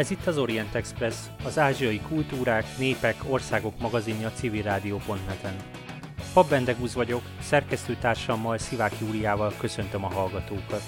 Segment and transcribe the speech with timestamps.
[0.00, 5.54] Ez itt az Orient Express, az ázsiai kultúrák, népek, országok magazinja civilrádió.net-en.
[6.32, 10.82] Pabbendegúz vagyok, szerkesztőtársammal Szivák Júliával köszöntöm a hallgatókat.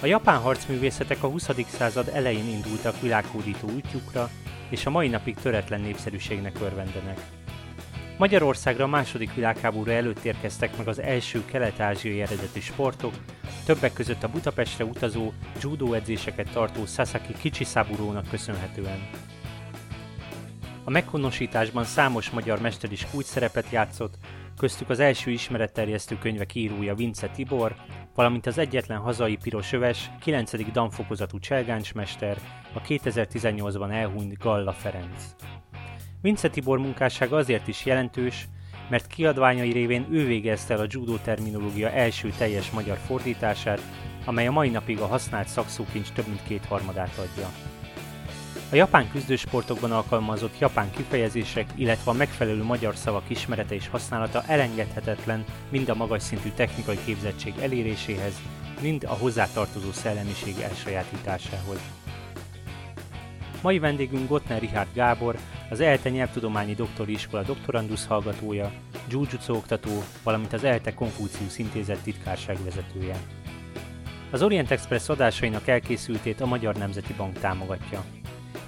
[0.00, 1.48] A japán harcművészetek a 20.
[1.66, 4.30] század elején indultak világhódító útjukra,
[4.68, 7.20] és a mai napig töretlen népszerűségnek örvendenek.
[8.18, 13.14] Magyarországra a második világháború előtt érkeztek meg az első kelet-ázsiai eredetű sportok,
[13.64, 19.08] többek között a Budapestre utazó, judo edzéseket tartó Sasaki Kicsisaburónak köszönhetően.
[20.84, 24.14] A meghonosításban számos magyar mester is kulcs szerepet játszott,
[24.56, 27.74] köztük az első ismeretterjesztő könyvek írója Vince Tibor,
[28.14, 30.72] valamint az egyetlen hazai piros öves, 9.
[30.72, 32.38] danfokozatú cselgáncsmester,
[32.72, 35.22] a 2018-ban elhunyt Galla Ferenc.
[36.22, 38.48] Vince Tibor munkássága azért is jelentős,
[38.88, 43.80] mert kiadványai révén ő végezte el a judo terminológia első teljes magyar fordítását,
[44.24, 47.48] amely a mai napig a használt szakszókincs több mint kétharmadát adja.
[48.70, 55.44] A japán küzdősportokban alkalmazott japán kifejezések, illetve a megfelelő magyar szavak ismerete és használata elengedhetetlen
[55.68, 58.40] mind a magas szintű technikai képzettség eléréséhez,
[58.80, 61.78] mind a hozzátartozó szellemiség elsajátításához.
[63.62, 65.36] Mai vendégünk Gottner Richard Gábor,
[65.70, 68.72] az ELTE nyelvtudományi doktori iskola doktorandusz hallgatója,
[69.08, 69.90] Jujutsu oktató,
[70.22, 73.16] valamint az ELTE Konfúciusz Intézet titkárság vezetője.
[74.30, 78.04] Az Orient Express adásainak elkészültét a Magyar Nemzeti Bank támogatja.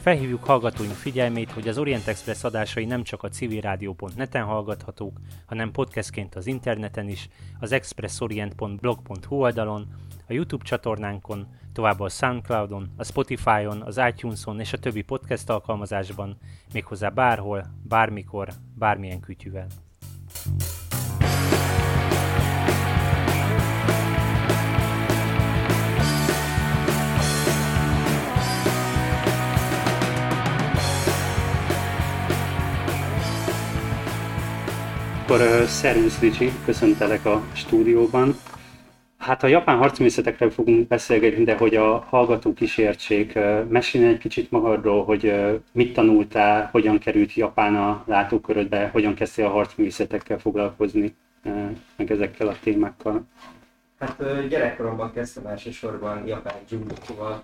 [0.00, 6.34] Felhívjuk hallgatóink figyelmét, hogy az Orient Express adásai nem csak a civilrádió.net-en hallgathatók, hanem podcastként
[6.34, 7.28] az interneten is,
[7.60, 9.86] az expressorient.blog.hu oldalon,
[10.28, 11.46] a YouTube csatornánkon,
[11.76, 16.36] továbbá a Soundcloudon, a Spotify-on, az iTunes-on és a többi podcast alkalmazásban,
[16.72, 19.66] méghozzá bárhol, bármikor, bármilyen kütyüvel.
[35.22, 38.36] Akkor uh, szervusz Ricsi, köszöntelek a stúdióban.
[39.18, 43.38] Hát a japán harcművészetekről fogunk beszélgetni, de hogy a hallgató kísértség,
[43.68, 45.34] mesélj egy kicsit magadról, hogy
[45.72, 51.14] mit tanultál, hogyan került Japán a látókörödbe, hogyan kezdtél a harcművészetekkel foglalkozni,
[51.96, 53.26] meg ezekkel a témákkal.
[53.98, 57.42] Hát gyerekkoromban kezdtem elsősorban japán judóval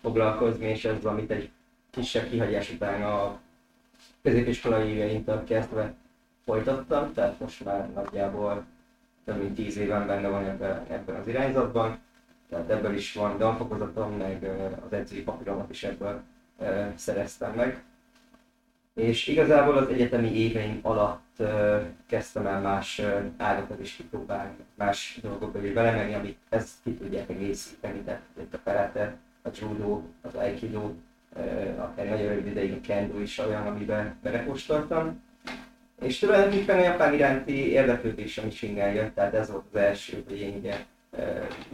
[0.00, 1.50] foglalkozni, és ez amit egy
[1.90, 3.38] kisebb kihagyás után a
[4.22, 5.94] középiskolai éveimtől kezdve
[6.44, 8.64] folytattam, tehát most már nagyjából
[9.24, 11.98] több mint tíz éven benne van ebben, ebben az irányzatban,
[12.48, 14.50] tehát ebből is van danfokozatom, meg
[14.86, 16.20] az edzői papíromat is ebből
[16.94, 17.82] szereztem meg.
[18.94, 21.42] És igazából az egyetemi éveim alatt
[22.06, 23.02] kezdtem el más
[23.36, 28.58] ágakat is kipróbálni, más dolgokba is belemenni, amit ezt ki tudják egészíteni, tehát itt a
[28.64, 30.92] karate, a judo, az aikido,
[31.76, 35.22] akár nagyon rövid ideig a kendo is olyan, amiben belekóstoltam.
[36.04, 40.40] És tulajdonképpen a japán iránti érdeklődésem is innen jött, tehát ez volt az első, hogy
[40.40, 40.74] én ugye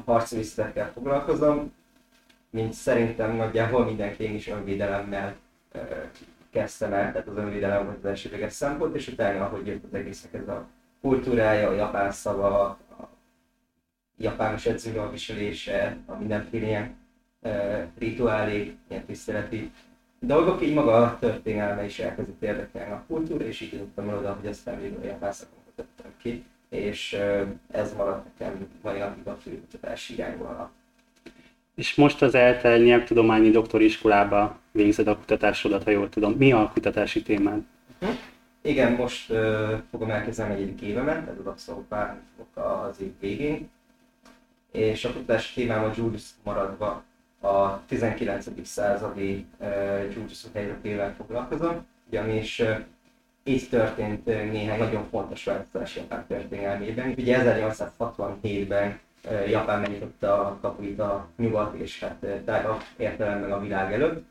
[0.04, 1.72] harcművészetekkel foglalkozom,
[2.50, 5.36] mint szerintem nagyjából mindenki én is önvédelemmel
[6.52, 10.34] kezdtem el, tehát az önvédelem volt az elsődleges szempont, és utána, ahogy jött az egésznek
[10.34, 10.66] ez a
[11.00, 12.78] kultúrája, a japán szava, a
[14.16, 16.96] japános edzőről viselése, a mindenféle ilyen
[17.98, 19.72] rituálék, ilyen tiszteleti
[20.20, 24.48] dolgok, így maga a történelme is elkezdett érdekelni a kultúra, és így jutottam oda, hogy
[24.48, 27.19] aztán végül a japán szakomat tettem ki, és
[27.70, 30.70] ez maradt nekem mai napig a fő kutatási irányvonala.
[31.75, 36.32] És most az ELTE nyelvtudományi doktori iskolába végzed a kutatásodat, ha jól tudom.
[36.32, 37.62] Mi a kutatási témád?
[38.00, 38.17] Uh-huh.
[38.62, 42.20] Igen, most uh, fogom elkezdeni egyedik évemet, tehát abszolút pár
[42.55, 43.70] az év végén.
[44.72, 47.05] És a kutatási témám a Julius maradva
[47.40, 48.46] a 19.
[48.62, 49.46] századi
[50.14, 52.62] Jujutsu helyzetével foglalkozom, ugyanis
[53.44, 57.14] így történt néhány nagyon fontos változás Japán történelmében.
[57.16, 63.93] Ugye 1867-ben uh, Japán megnyitotta a kapuit a nyugat és hát tágabb értelemben a világ
[63.93, 64.25] előtt,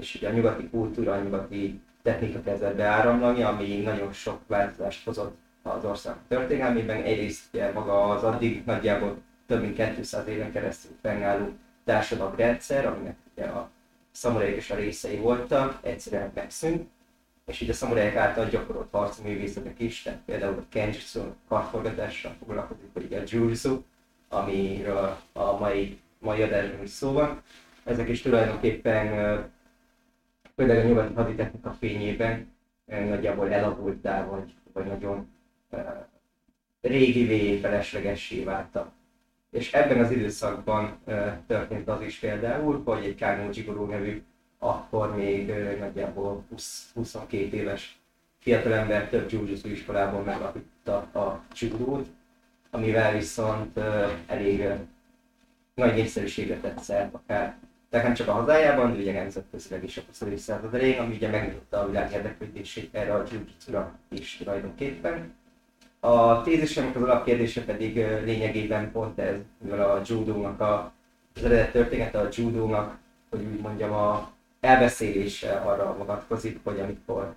[0.00, 5.36] és ugye a nyugati kultúra, a nyugati technika kezdett beáramlani, ami nagyon sok változást hozott
[5.62, 7.02] az ország történelmében.
[7.02, 9.16] Egyrészt ugye maga az addig nagyjából
[9.46, 11.52] több mint 200 éven keresztül fennálló
[11.84, 13.70] társadalomrendszer, aminek ugye a
[14.10, 16.88] szamurájok is a részei voltak, egyszerűen megszűnt,
[17.46, 23.14] és így a szamurájok által gyakorolt harcművészetek is, tehát például a kenjutsu, kartforgatással foglalkozik, vagy
[23.14, 23.82] a jujutsu,
[24.28, 27.42] amiről a mai, mai adásban is szó van.
[27.84, 29.06] Ezek is tulajdonképpen
[30.54, 32.52] például a nyugati haditechnika fényében
[32.86, 35.32] nagyjából elavultá, vagy, vagy nagyon
[36.80, 38.92] régivé, feleslegessé váltak.
[39.54, 40.98] És ebben az időszakban
[41.46, 44.22] történt az is például, hogy egy Kármó Jigoro nevű
[44.58, 47.98] akkor még nagyjából 20, 22 éves
[48.38, 52.06] fiatalember több jiu iskolából megalapította a judót,
[52.70, 53.78] amivel viszont
[54.26, 54.68] elég
[55.74, 57.56] nagy népszerűséget tett szert akár
[57.90, 60.40] tehát nem csak a hazájában, de ugye nemzetközileg is a 20.
[60.40, 63.40] század elején, ami ugye megnyitotta a világ érdeklődését erre a jiu
[64.08, 65.34] is tulajdonképpen.
[66.04, 70.92] A tézisemnek az alapkérdése pedig lényegében pont ez, mivel a judónak a,
[71.34, 72.98] az eredet története a judónak,
[73.30, 74.30] hogy úgy mondjam, a
[74.60, 77.34] elbeszélése arra vonatkozik, hogy amikor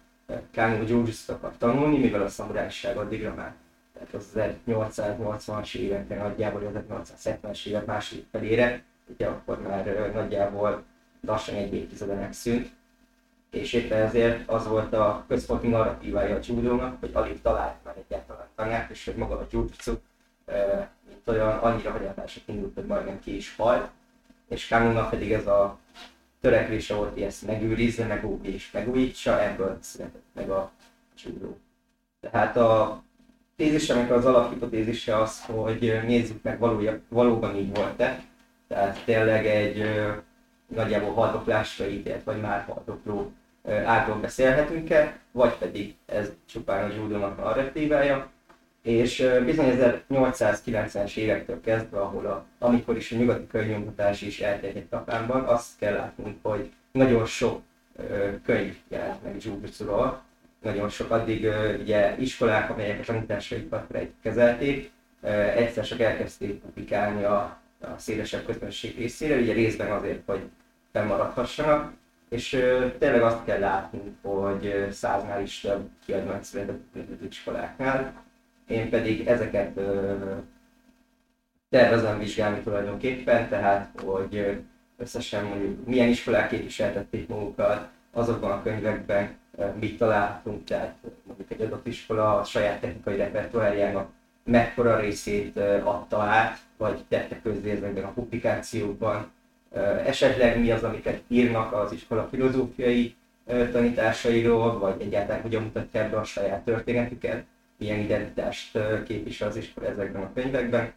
[0.52, 3.54] Kánó jiu akar tanulni, mivel a szamurájság addigra már
[3.94, 4.26] tehát az
[4.68, 6.72] 1880-as években, nagyjából
[7.24, 10.84] 1870-es évek második felére, ugye akkor már nagyjából
[11.26, 12.70] lassan egy évtizede megszűnt,
[13.58, 18.48] és éppen ezért az volt a központi narratívája a judónak, hogy alig talált már egyáltalán
[18.56, 19.94] tanát, és hogy maga a jujutsu,
[21.08, 23.90] mint olyan, annyira hagyatások indult, hogy majdnem ki is halt,
[24.50, 25.78] és Kamunnak pedig ez a
[26.42, 30.72] törekvése volt, hogy ezt megőrizze, megóvja és megújítsa, ebből született meg a
[31.24, 31.58] judó.
[32.20, 33.04] Tehát a
[33.56, 38.24] tézisemnek az alaphipotézise az, hogy nézzük meg valója, valóban így volt-e,
[38.68, 39.84] tehát tényleg egy
[40.68, 43.32] nagyjából haldoklásra ítélt, vagy már haldokló
[43.86, 48.30] által beszélhetünk-e, vagy pedig ez csupán a judónak narratívája.
[48.82, 49.78] És bizony
[50.10, 55.94] 1890-es évektől kezdve, ahol a, amikor is a nyugati könyvnyomtatás is elterjedt Japánban, azt kell
[55.94, 57.62] látnunk, hogy nagyon sok
[58.46, 60.22] könyv jelent meg Jujutsu-ról,
[60.62, 63.86] nagyon sok addig ö, ugye iskolák, amelyek a tanításaikat
[64.22, 64.92] kezelték,
[65.56, 70.42] egyszer csak elkezdték publikálni a a szélesebb közönség részére, ugye részben azért, hogy
[70.92, 71.94] fennmaradhassanak,
[72.30, 78.24] és ö, tényleg azt kell látnunk, hogy száznál is több kiadvány született az iskoláknál.
[78.68, 79.80] Én pedig ezeket
[81.70, 84.62] tervezem vizsgálni tulajdonképpen, tehát hogy
[84.98, 89.38] összesen mondjuk milyen iskolák képviseltették magukat, azokban a könyvekben
[89.80, 94.10] mit találhatunk, tehát mondjuk egy adott iskola a saját technikai repertoárjának
[94.44, 99.32] mekkora részét adta át, vagy tette közzé ezekben a publikációkban,
[100.06, 103.16] esetleg mi az, amiket írnak az iskola filozófiai
[103.72, 107.44] tanításairól, vagy egyáltalán hogyan mutatják be a saját történetüket,
[107.78, 110.94] milyen identitást képvisel az iskola ezekben a könyvekben.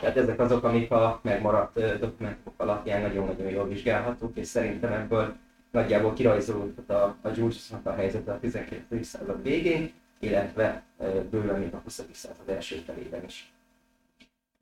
[0.00, 5.34] Tehát ezek azok, amik a megmaradt dokumentumok alapján nagyon-nagyon jól vizsgálhatók, és szerintem ebből
[5.70, 9.06] nagyjából kirajzolódott a, a Jules-nak a helyzete a 19.
[9.06, 10.82] század végén, illetve
[11.30, 12.04] bőven még a 20.
[12.12, 13.52] század első felében is.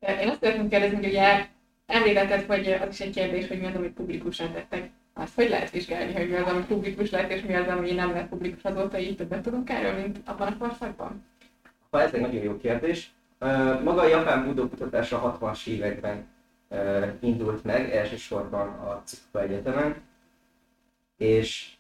[0.01, 1.47] Én azt szeretném kérdezni, hogy ugye
[1.91, 4.91] említetted, hogy az is egy kérdés, hogy mi az, amit publikusan tettek.
[5.15, 8.11] Azt hogy lehet vizsgálni, hogy mi az, ami publikus lett, és mi az, ami nem
[8.13, 11.25] lett publikus azóta, így többet tudunk erről, mint abban a korszakban?
[11.91, 13.11] Ha ez egy nagyon jó kérdés.
[13.85, 16.27] Maga a japán budó kutatása a 60-as években
[17.21, 19.95] indult meg, elsősorban a Tsukuba Egyetemen,
[21.17, 21.71] és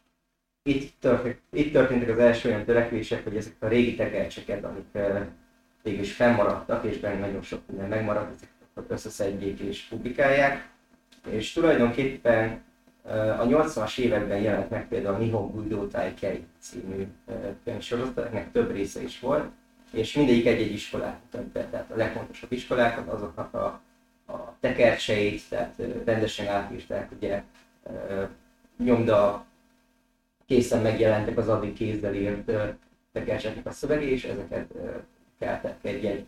[0.62, 4.86] itt, történt, itt történtek az első olyan törekvések, hogy ezek a régi tekercseket, amik
[5.82, 10.68] végül is fennmaradtak, és benne nagyon sok minden megmaradt, ezeket összeszedjék és publikálják.
[11.30, 12.62] És tulajdonképpen
[13.38, 17.06] a 80-as években jelent meg például a Nihon Budo Taikei című
[17.64, 19.50] könyvsorozat, ennek több része is volt,
[19.90, 23.80] és mindegyik egy-egy iskolát mutat be, tehát a legfontosabb iskolákat, azoknak a,
[24.26, 27.42] a tekercseit, tehát rendesen átírták, ugye
[28.84, 29.46] nyomda
[30.46, 32.50] készen megjelentek az addig kézzel írt
[33.12, 34.72] tekercseknek a szövege, és ezeket
[35.38, 36.26] keltek egy-egy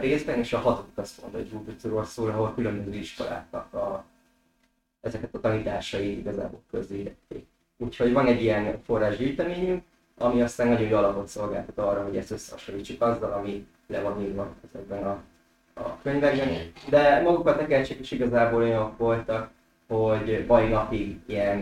[0.00, 4.04] részben, és a hatodik azt mondta, hogy Jupiterról szól, ahol különböző iskoláknak a,
[5.00, 7.46] ezeket a tanításai igazából közzétették.
[7.78, 9.82] Úgyhogy van egy ilyen forrásgyűjteményünk,
[10.18, 14.54] ami aztán nagyon jó alapot szolgáltat arra, hogy ezt összehasonlítsuk azzal, ami le van írva
[14.68, 15.22] ezekben a,
[15.74, 16.48] a könyvekben.
[16.88, 19.50] De maguk a tekercsek is igazából olyanok voltak,
[19.88, 21.58] hogy mai napig ilyen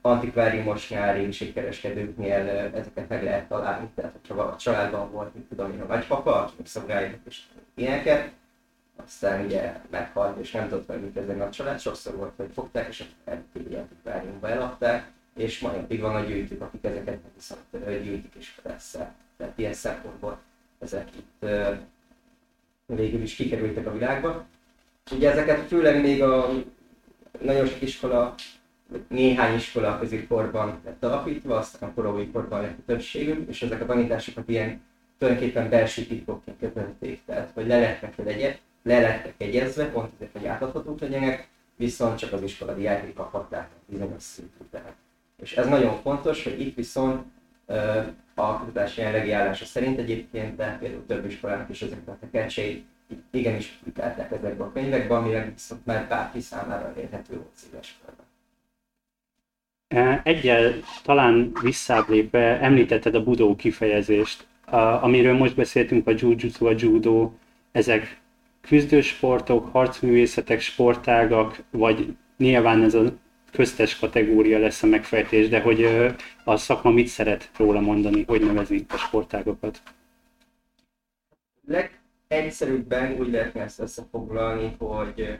[0.00, 3.88] antikváriumos nyári segkereskedőknél ezeket meg lehet találni.
[3.94, 7.42] Tehát, a családban volt, mint tudom én, a nagypapa, aki szamurájnak és
[7.74, 8.30] ilyeneket,
[9.06, 13.74] aztán ugye meghalt, és nem tudott megműködni a család, sokszor volt, hogy fogták, és egy
[13.74, 17.62] antikváriumba eladták, és mai napig van a gyűjtők, akik ezeket viszont
[18.02, 19.10] gyűjtik és fedesszák.
[19.36, 20.38] Tehát ilyen szempontból
[20.78, 21.46] ezek itt
[22.86, 24.44] végül is kikerültek a világba.
[25.12, 26.50] Ugye ezeket főleg még a
[27.40, 28.34] nagyon sok iskola
[29.08, 33.86] néhány iskola középkorban lett alapítva, aztán a korai korban lett a többségük, és ezek a
[33.86, 34.80] tanításokat ilyen
[35.18, 40.46] tulajdonképpen belső titkokként kötötték, tehát hogy le lettek, legyet, le lettek egyezve, pont azért, hogy
[40.46, 44.94] átadhatók legyenek, viszont csak az iskola diákjai kaphatták bizonyos szint után.
[45.42, 47.24] És ez nagyon fontos, hogy itt viszont
[48.34, 52.84] a kutatás jelenlegi állása szerint egyébként, de például több iskolának is ezeket a tekercseit
[53.30, 58.19] igenis publikálták ezekben a könyvekben, amire viszont már bárki számára elérhető volt széles körben.
[60.22, 64.46] Egyel talán visszáblépve említetted a budó kifejezést,
[65.00, 67.32] amiről most beszéltünk, a jiu-jitsu, a judo,
[67.72, 68.20] ezek
[68.60, 73.12] küzdősportok, harcművészetek, sportágak, vagy nyilván ez a
[73.52, 75.86] köztes kategória lesz a megfejtés, de hogy
[76.44, 79.82] a szakma mit szeret róla mondani, hogy nevezi a sportágokat?
[81.66, 85.38] Legegyszerűbben úgy lehetne ezt összefoglalni, hogy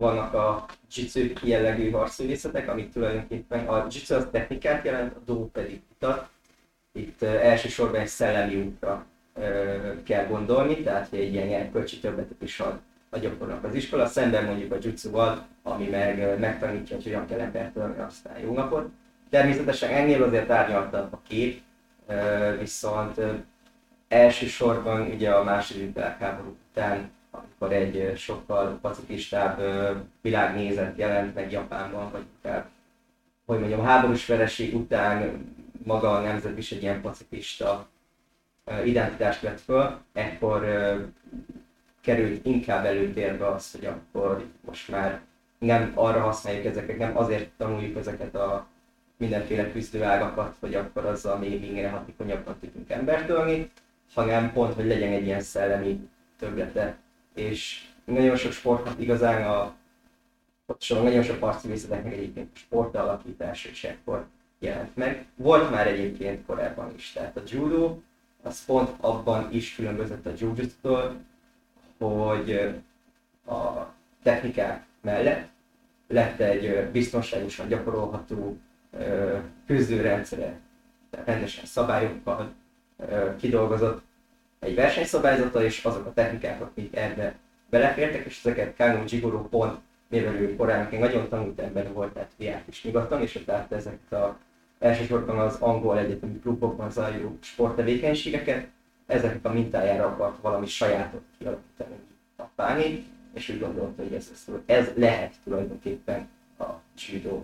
[0.00, 5.80] vannak a jitsu jellegű harcművészetek, amik tulajdonképpen a jitsu az technikát jelent, a do pedig
[5.94, 6.28] utat.
[6.92, 9.06] Itt elsősorban egy szellemi útra
[10.04, 12.78] kell gondolni, tehát hogy egy ilyen erkölcsi többletet is ad
[13.10, 17.76] a gyakornak az iskola, szemben mondjuk a jutsuval, ami meg megtanítja, hogy hogyan kell embert
[17.76, 18.88] ölni, aztán jó napot.
[19.30, 21.60] Természetesen ennél azért árnyaltabb a kép,
[22.58, 23.20] viszont
[24.08, 29.60] elsősorban ugye a második világháború után, amikor egy sokkal pacifistább
[30.20, 32.68] világnézet jelent meg Japánban, vagy akár,
[33.46, 35.44] hogy mondjam, háborús vereség után
[35.84, 37.86] maga a nemzet is egy ilyen pacifista
[38.84, 40.64] identitást vett föl, ekkor
[42.00, 45.20] került inkább előtérbe az, hogy akkor most már
[45.58, 48.66] nem arra használjuk ezeket, nem azért tanuljuk ezeket a
[49.16, 53.70] mindenféle küzdőágakat, hogy akkor azzal még minél hatékonyabban tudunk embert ölni,
[54.14, 56.08] hanem pont, hogy legyen egy ilyen szellemi
[56.38, 56.96] töblete.
[57.40, 59.74] És nagyon sok sportnak igazán a
[60.66, 64.26] pontosan nagyon sok harcművészeteknek egyébként sportalakítása is ekkor
[64.58, 65.26] jelent meg.
[65.34, 67.98] Volt már egyébként korábban is, tehát a judo
[68.42, 70.54] az pont abban is különbözött a jiu
[71.98, 72.74] hogy
[73.46, 73.86] a
[74.22, 75.48] technikák mellett
[76.08, 78.56] lett egy biztonságosan gyakorolható
[79.66, 80.58] küzdőrendszere,
[81.10, 82.52] tehát rendesen szabályokkal
[83.38, 84.02] kidolgozott
[84.60, 87.34] egy versenyszabályzata, és azok a technikák, amik ebbe
[87.70, 92.68] belefértek, és ezeket Kano Jigoro pont, mivel ő korábban nagyon tanult ember volt, tehát járt
[92.68, 94.38] is nyugaton, és tehát ezeket a
[94.78, 98.66] elsősorban az angol egyetemi klubokban zajló sporttevékenységeket,
[99.06, 101.94] ezeknek a mintájára akart valami sajátot kialakítani
[102.38, 104.30] Japáni, és úgy gondolta, hogy ez,
[104.66, 106.64] ez lehet tulajdonképpen a
[106.96, 107.42] judo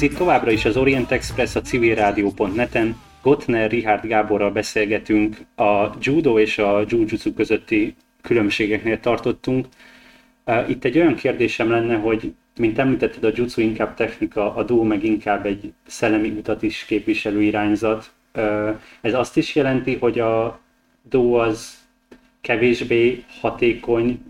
[0.00, 2.96] Ez itt továbbra is az Orient Express a civilrádió.net-en.
[3.22, 9.66] Gotner Richard Gáborral beszélgetünk a judo és a jujutsu közötti különbségeknél tartottunk.
[10.68, 15.04] Itt egy olyan kérdésem lenne, hogy mint említetted, a jutsu inkább technika, a do meg
[15.04, 18.10] inkább egy szellemi utat is képviselő irányzat.
[19.00, 20.60] Ez azt is jelenti, hogy a
[21.10, 21.78] do az
[22.40, 24.22] kevésbé hatékony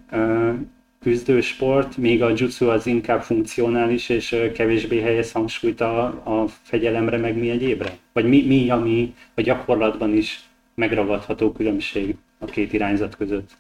[1.00, 7.36] küzdősport, míg a jutsu az inkább funkcionális és kevésbé helyez hangsúlyt a, a fegyelemre, meg
[7.36, 7.98] mi egyébre?
[8.12, 13.50] Vagy mi, mi, ami a gyakorlatban is megragadható különbség a két irányzat között?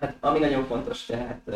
[0.00, 1.50] Hát ami nagyon fontos, tehát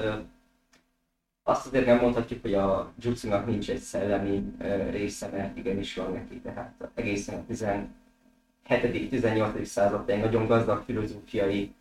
[1.42, 4.44] azt azért nem mondhatjuk, hogy a jutsunak nincs egy szellemi
[4.90, 7.52] része, mert igenis van neki, tehát egészen a
[8.68, 9.64] 17.-18.
[9.64, 11.74] században egy nagyon gazdag filozófiai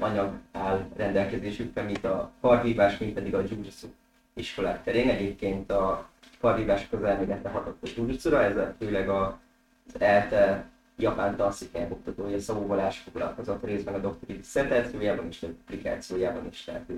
[0.00, 3.60] anyag áll rendelkezésükre, mint a karvívás, mint pedig a jiu
[4.34, 5.08] iskolák terén.
[5.08, 6.08] Egyébként a
[6.40, 9.32] karvívás az elméletre hatott a jiu ez a főleg az
[9.98, 16.90] ELTE japán tanszékely oktatója szóvalás foglalkozott részben a doktori disszertációjában és a publikációjában is, tehát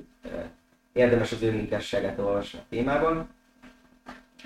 [0.92, 3.28] érdemes az ő munkásságát olvasni a témában.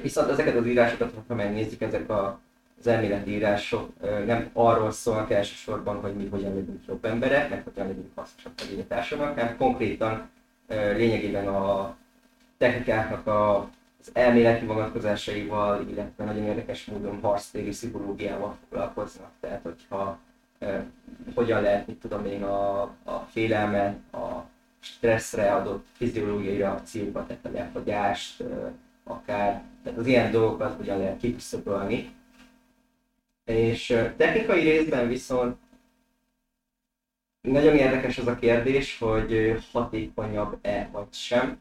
[0.03, 2.41] Viszont ezeket az írásokat, ha megnézzük, ezek a
[2.81, 3.91] az elméleti írások
[4.27, 8.87] nem arról szólnak elsősorban, hogy mi hogyan legyünk jobb emberek, meg hogyan legyünk hasznosabb a
[8.89, 10.29] társadalomnak, hanem konkrétan
[10.69, 11.97] lényegében a
[12.59, 13.59] technikáknak a,
[14.01, 19.31] az elméleti vonatkozásaival, illetve nagyon érdekes módon harctéri pszichológiával foglalkoznak.
[19.41, 20.19] Tehát, hogyha
[21.35, 24.45] hogyan lehet, mit tudom én, a, a félelmet, a
[24.81, 28.47] stresszre adott fiziológiai reakciókat, tehát a eh,
[29.05, 32.13] akár, tehát az ilyen dolgokat hogyan lehet kiküszöbölni,
[33.51, 35.57] és technikai részben viszont
[37.41, 41.59] Nagyon érdekes az a kérdés, hogy hatékonyabb-e vagy sem.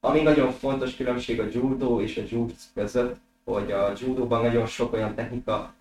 [0.00, 4.92] Ami nagyon fontos különbség a judo és a jutsu között, hogy a judóban nagyon sok
[4.92, 5.74] olyan technika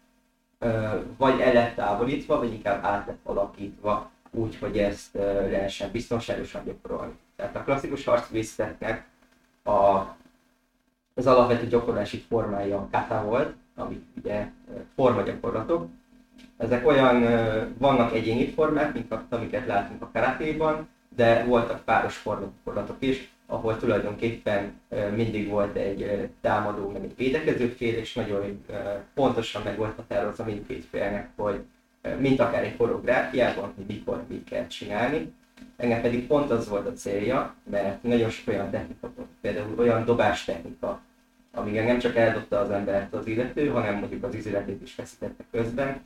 [1.17, 7.13] vagy el lett távolítva, vagy inkább át lett alakítva, úgy, hogy ezt lehessen biztonságosan gyakorolni.
[7.35, 9.07] Tehát a klasszikus harcvészetnek
[9.63, 9.99] a,
[11.13, 14.47] az alapvető gyakorlási formája a kata volt, ami ugye
[14.95, 15.87] formagyakorlatok.
[16.57, 17.21] Ezek olyan,
[17.77, 24.79] vannak egyéni formák, mint amiket látunk a karatéban, de voltak páros formagyakorlatok is, ahol tulajdonképpen
[25.15, 28.65] mindig volt egy támadó, meg egy védekező fél, és nagyon
[29.13, 31.63] pontosan meg volt határozva mindkét félnek, hogy
[32.19, 35.33] mint akár egy koreográfiában, hogy mikor mit kell csinálni.
[35.77, 39.11] Engem pedig pont az volt a célja, mert nagyon sok olyan technika
[39.41, 41.01] például olyan dobás technika,
[41.53, 46.01] ami nem csak eldobta az embert az illető, hanem mondjuk az izületét is feszítette közben.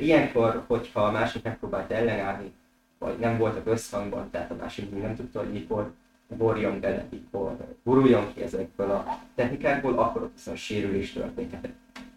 [0.00, 2.52] Ilyenkor, hogyha a másik megpróbált ellenállni,
[2.98, 5.92] vagy nem voltak összhangban, tehát a másik nem tudta, hogy mikor
[6.36, 11.74] borjon bele, mikor guruljon ki ezekből a technikákból, akkor ott viszont sérülés történhetett.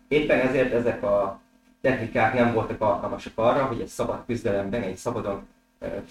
[0.08, 1.42] Éppen ezért ezek a
[1.82, 5.48] technikák nem voltak alkalmasak arra, hogy egy szabad küzdelemben, egy szabadon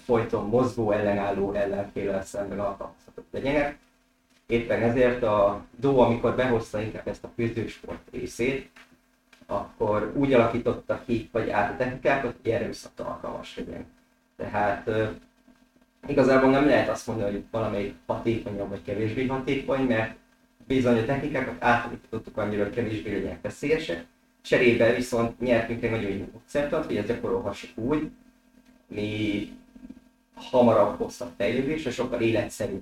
[0.05, 3.77] folyton mozgó, ellenálló ellenfélel szemben alkalmazhatók legyenek.
[4.47, 8.69] Éppen ezért a DO, amikor behozta inkább ezt a küzdősport részét,
[9.45, 13.85] akkor úgy alakította ki, vagy át a technikákat, hogy erőszak alkalmas legyen.
[14.37, 14.89] Tehát
[16.07, 20.15] igazából nem lehet azt mondani, hogy valamelyik hatékonyabb vagy kevésbé hatékony, mert
[20.67, 24.05] bizony a technikákat átalakítottuk annyira, hogy kevésbé legyenek veszélyesek,
[24.41, 28.09] Cserébe viszont nyertünk egy nagyon jó módszertant, hogy ez gyakorolhassuk úgy,
[28.87, 29.49] mi
[30.33, 32.81] hamarabb hosszabb fejlődés, és sokkal életszerű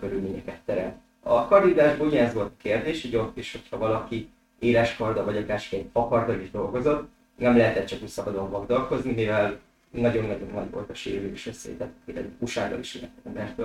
[0.00, 1.00] körülményeket terem.
[1.22, 5.62] A kardidásban ugyanez volt a kérdés, hogy ott is, hogyha valaki éles karda, vagy akár
[5.70, 9.58] egy fakarda is dolgozott, nem lehetett csak úgy szabadon vagdalkozni, mivel
[9.90, 13.58] nagyon-nagyon nagy volt a sérülés tehát például usággal is lehetett embert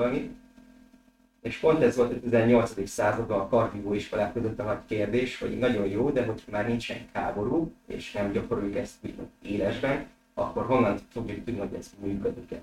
[1.42, 2.88] és pont ez volt a 18.
[2.88, 6.98] században a kardió iskolák között a nagy kérdés, hogy nagyon jó, de hogy már nincsen
[7.14, 8.96] háború, és nem gyakoroljuk ezt
[9.42, 12.62] élesben, akkor honnan fogjuk tudni, hogy ez működik -e.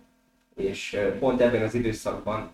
[0.54, 2.50] És pont ebben az időszakban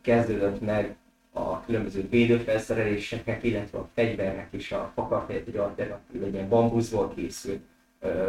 [0.00, 0.96] kezdődött meg
[1.32, 7.62] a különböző védőfelszereléseknek, illetve a fegyvernek is a fakarhelyet egy alternatív, egy ilyen bambuszból készült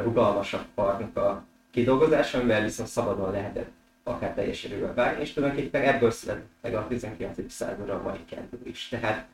[0.03, 3.69] rugalmasabb parnak a kidolgozása, amivel viszont szabadon lehetett
[4.03, 7.51] akár teljes erővel vágni, és tulajdonképpen ebből született meg a 19.
[7.51, 8.87] századra a mai kendő is.
[8.87, 9.25] Tehát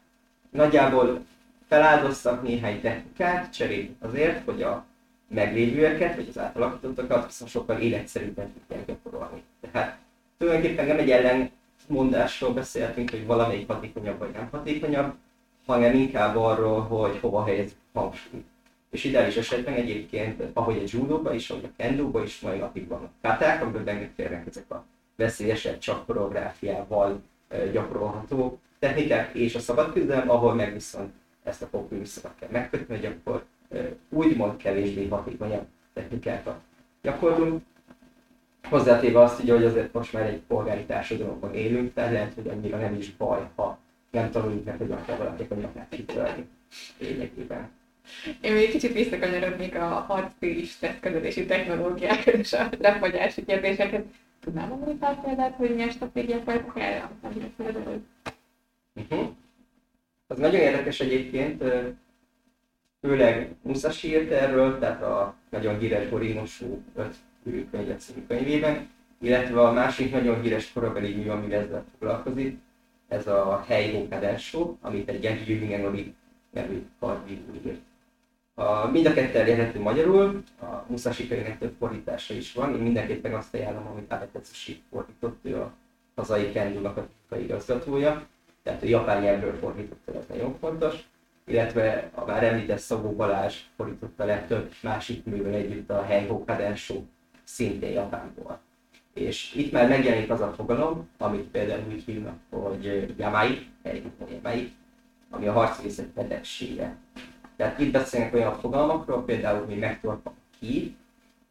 [0.50, 1.26] nagyjából
[1.68, 4.86] feláldoztak néhány technikát cserét azért, hogy a
[5.28, 9.44] meglévőeket, vagy az átalakítottakat viszont sokkal életszerűbben tudják gyakorolni.
[9.62, 9.98] Tehát
[10.38, 11.12] tulajdonképpen nem egy
[11.92, 15.14] ellenmondásról beszéltünk, hogy valamelyik hatékonyabb vagy nem hatékonyabb,
[15.66, 18.46] hanem inkább arról, hogy hova helyezzük hangsúlyt.
[18.90, 23.12] És ideális esetben egyébként, ahogy a judóban is, ahogy a kendóban is mai napig vannak
[23.22, 27.22] katák, amiből bennük ezek a veszélyesebb, csak koreográfiával
[27.72, 33.06] gyakorolható technikák, és a szabad küzdelem, ahol meg viszont ezt a populisszokat kell megkötni, hogy
[33.06, 33.46] akkor
[34.10, 36.60] úgymond kevésbé hatékonyabb technikákat
[37.02, 37.64] gyakorlunk.
[38.70, 42.96] Hozzátéve azt, hogy azért most már egy polgári társadalomban élünk, tehát lehet, hogy annyira nem
[42.96, 43.80] is baj, ha
[44.12, 46.48] nem tanuljuk meg, hogy kell valakinek a nyakát kitölni
[46.98, 47.70] lényegében.
[48.42, 54.06] Én még kicsit visszakanyarodnék a harctéri stresszkezelési technológiákat és a lefagyási kérdéseket.
[54.40, 57.10] Tudnám mondani pár példát, hogy milyen stratégiák voltak erre?
[58.96, 59.30] Uh-huh.
[60.28, 61.64] Az nagyon érdekes egyébként,
[63.02, 67.16] főleg Musashi írt erről, tehát a nagyon híres Borinosú öt
[67.72, 72.58] könyvet című könyvében, illetve a másik nagyon híres korabeli mű, ami ezzel foglalkozik,
[73.08, 76.14] ez a Hei Kadensho, amit egy Genji Yumingenori
[76.52, 77.82] nevű kardíró írt.
[78.54, 83.34] A, mind a kettő elérhető magyarul, a Musashi könyvnek több fordítása is van, én mindenképpen
[83.34, 85.74] azt ajánlom, amit Abetetsushi fordított, ő a
[86.16, 88.28] hazai Kendunak a igazgatója,
[88.64, 90.96] tehát a japán nyelvről fordította, ez nagyon fontos,
[91.46, 96.96] illetve a már említett Szabó Balázs fordította le több másik művel együtt a Heiho Kadensho,
[97.52, 98.60] szintén Japánból.
[99.14, 103.68] És itt már megjelenik az a fogalom, amit például úgy hívnak, hogy Yamai,
[104.30, 104.74] Yamai,
[105.30, 106.96] ami a harcvészet betegsége.
[107.56, 110.96] Tehát itt beszélnek olyan fogalmakról, például, hogy megtorpan ki.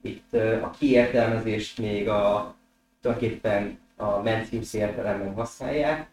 [0.00, 0.32] Itt
[0.62, 2.54] a kiértelmezést még a,
[3.00, 6.08] tulajdonképpen a Mencius értelemben használják,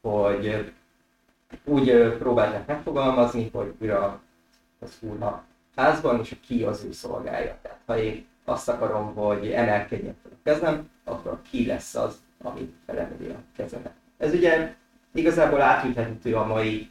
[0.00, 0.72] hogy
[1.64, 4.20] úgy próbálták megfogalmazni, hogy újra
[4.80, 5.44] az úr a
[5.76, 7.58] házban, és a ki az ő szolgálja.
[7.62, 12.74] Tehát ha én azt akarom, hogy emelkedjen fel a kezem, akkor ki lesz az, ami
[12.86, 13.92] felemeli a kezemet.
[14.18, 14.74] Ez ugye
[15.14, 16.90] igazából átülhető a mai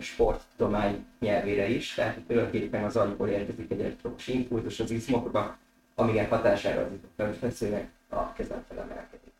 [0.00, 5.56] sporttudomány nyelvére is, tehát tulajdonképpen az agyból érkezik egy elektromos impulzus az izmokba,
[5.94, 9.32] amilyen hatására az izomfelveszőnek a kezem felemelkedik.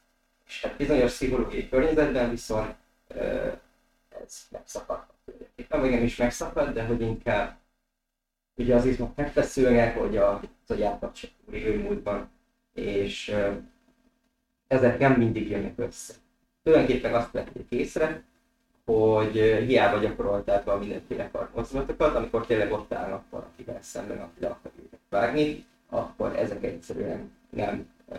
[0.46, 2.74] És hát bizonyos pszichológiai környezetben viszont
[4.24, 7.56] ez megszakadhat tulajdonképpen, vagy nem is megszakad, de hogy inkább
[8.56, 12.30] ugye az izmok megfeszülnek, hogy a, az agyát lévő múltban,
[12.74, 13.34] és
[14.66, 16.14] ezek nem mindig jönnek össze.
[16.62, 18.22] Tulajdonképpen azt vették észre,
[18.84, 19.32] hogy
[19.66, 25.00] hiába gyakorolták a mindenféle karmozdulatokat, amikor tényleg ott állnak valakivel szemben, aki le akar őket
[25.08, 28.18] vágni, akkor ezek egyszerűen nem uh,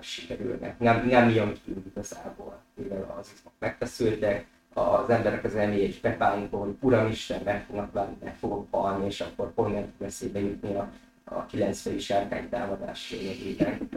[0.00, 6.00] sikerülnek, nem, nem jön ki igazából, mivel az izmok megfeszültek, az emberek az elméje is
[6.00, 10.40] bepálinkol, hogy Uramisten, meg fognak válni, meg fogok halni, és akkor pont nem fog eszébe
[10.40, 10.90] jutni a,
[11.24, 13.88] a kilencfejű sárkány támadás lényegében.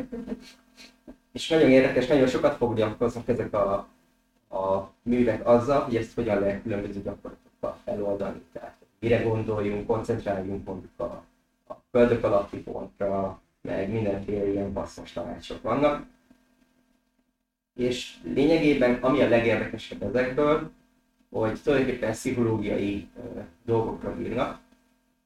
[1.31, 3.87] és nagyon érdekes, nagyon sokat foglalkoznak ezek a,
[4.49, 8.41] a művek azzal, hogy ezt hogyan lehet különböző gyakorlatokkal feloldani.
[8.53, 11.23] Tehát mire gondoljunk, koncentráljunk mondjuk a,
[11.67, 16.05] a földök alatti pontra, meg mindenféle ilyen passzos tanácsok vannak.
[17.75, 20.71] És lényegében, ami a legérdekesebb ezekből,
[21.29, 23.07] hogy tulajdonképpen pszichológiai
[23.65, 24.59] dolgokra bírnak,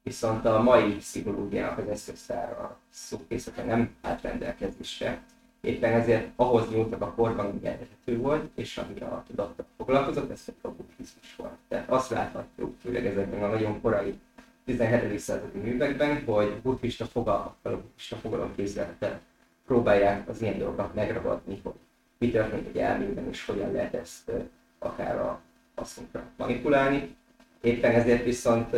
[0.02, 5.22] viszont a mai pszichológiának az eszköztára szókészete nem állt rendelkezésre.
[5.60, 10.44] Éppen ezért ahhoz nyúltak a korban, ami elérhető volt, és ami a tudattal foglalkozott, ez
[10.60, 11.56] a buddhizmus volt.
[11.68, 14.18] Tehát azt láthatjuk, főleg ezekben a nagyon korai
[14.64, 15.18] 17.
[15.18, 19.20] századi művekben, hogy buddhista fogalmakkal, buddhista fogalomképzeletet
[19.66, 21.72] próbálják az ilyen dolgokat megragadni, hogy
[22.18, 24.32] mi történik egy elmében, és hogyan lehet ezt
[24.78, 25.40] akár a
[25.74, 27.16] hasznunkra manipulálni.
[27.60, 28.76] Éppen ezért viszont,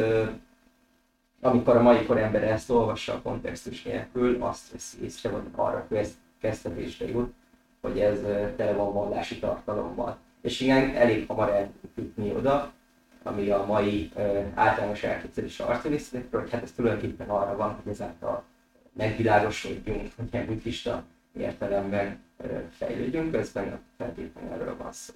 [1.41, 5.89] amikor a mai korember ezt olvassa a kontextus nélkül, azt veszi észre, vagy arra
[6.41, 7.33] kezdetésre jut,
[7.81, 8.21] hogy ez
[8.57, 10.19] tele van vallási tartalommal.
[10.43, 12.73] És igen, elég hamar el jutni oda,
[13.23, 14.11] ami a mai
[14.55, 18.43] általános elképzelés arcelisztekről, hogy hát ez tulajdonképpen arra van, hogy ezáltal
[18.93, 21.05] megvilágosodjunk, hogy ilyen buddhista
[21.39, 22.19] értelemben
[22.71, 25.15] fejlődjünk, közben feltétlenül erről van szó.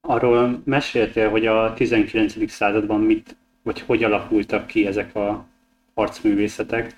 [0.00, 2.50] Arról meséltél, hogy a 19.
[2.50, 5.46] században mit, vagy hogy alakultak ki ezek a
[5.94, 6.94] harcművészetek.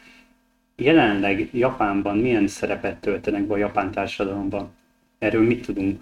[0.77, 4.75] Jelenleg Japánban milyen szerepet töltenek be a japán társadalomban?
[5.19, 6.01] Erről mit tudunk?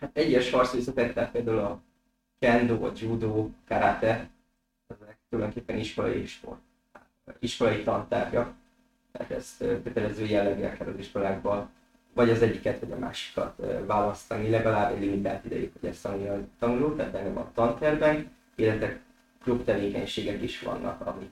[0.00, 1.80] Hát egyes harcművészetek, tehát például a
[2.38, 4.28] kendo, a judo, karate,
[4.86, 6.60] ezek tulajdonképpen iskolai sport,
[7.38, 8.52] iskolai tantárgyak,
[9.12, 11.70] tehát ezt kötelező jelleggel kell az iskolákban
[12.14, 16.16] vagy az egyiket, vagy a másikat választani, legalább egy limitált ideig, hogy ezt a
[16.58, 19.00] tanuló, tehát benne van a tanterben, illetve
[19.42, 21.30] klub tevékenységek is vannak, ami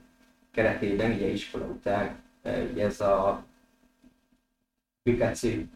[0.51, 2.17] keretében, ugye iskola után,
[2.73, 3.45] ugye ez a
[5.03, 5.69] Bükáci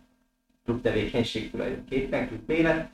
[0.64, 2.90] klub tevékenység tulajdonképpen, klub élet,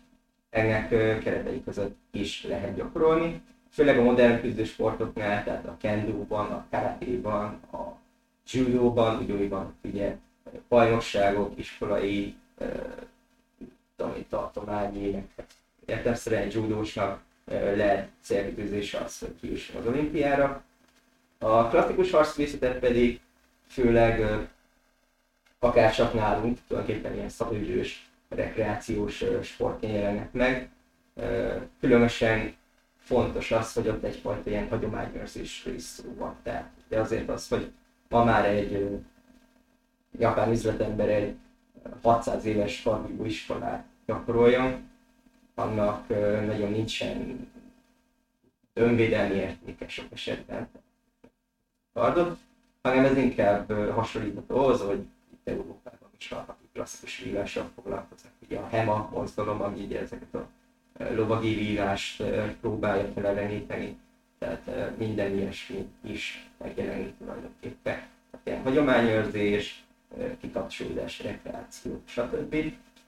[0.50, 0.88] ennek
[1.22, 7.96] keretei között is lehet gyakorolni, főleg a modern küzdősportoknál, tehát a kendóban, a karatéban, a
[8.52, 10.16] judóban, ugyanúgy ugye
[10.68, 12.34] bajnokságok, iskolai,
[13.96, 15.28] tudom, tartományi,
[15.86, 20.62] értelmszerűen egy judósnak lehet célkitűzése az, hogy kijusson az olimpiára.
[21.38, 23.20] A klasszikus harcművészetet pedig
[23.66, 24.46] főleg
[25.58, 30.70] akár csak nálunk, tulajdonképpen ilyen szabadidős, rekreációs sportként jelennek meg.
[31.80, 32.56] Különösen
[32.98, 36.36] fontos az, hogy ott egyfajta ilyen hagyományőrzésről is szó van.
[36.42, 37.70] Tehát, de azért az, hogy
[38.08, 38.98] ma már egy
[40.18, 41.36] japán üzletember egy
[42.02, 44.88] 600 éves kargibú iskolát gyakoroljon,
[45.54, 46.08] annak
[46.46, 47.48] nagyon nincsen
[48.72, 50.68] önvédelmi értéke sok esetben
[51.92, 52.38] kardot,
[52.82, 58.32] hanem ez inkább hasonlítható ahhoz, hogy itt Európában is vannak klasszikus vívással foglalkoznak.
[58.46, 60.48] Ugye a HEMA mozgalom, ami ugye ezeket a
[61.10, 62.22] lovagi vívást
[62.60, 63.98] próbálja feleleníteni,
[64.38, 68.02] tehát minden ilyesmi is megjelenik tulajdonképpen.
[68.44, 69.84] Tehát hagyományőrzés,
[70.40, 72.54] kikapcsolódás, rekreáció, stb.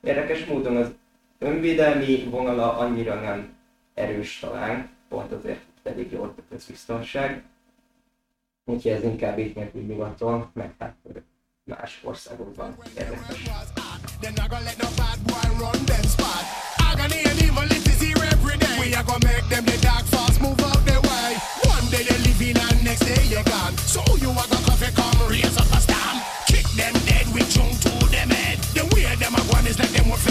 [0.00, 0.90] Érdekes módon az
[1.38, 3.52] önvédelmi vonala annyira nem
[3.94, 7.42] erős talán, pont azért elég jó a közbiztonság.
[8.64, 10.94] Úgyhogy ez inkább így nélkül nyugaton, meg hát
[11.64, 13.42] más országokban érdekes.
[18.80, 20.59] We are gonna make them the dark fast move
[21.90, 23.76] day they're living and next day you're gone.
[23.94, 26.10] So you are gonna coffee come raise up a stamp
[26.76, 28.58] them dead with junk to them head.
[28.74, 30.30] The way them a one is like them what for.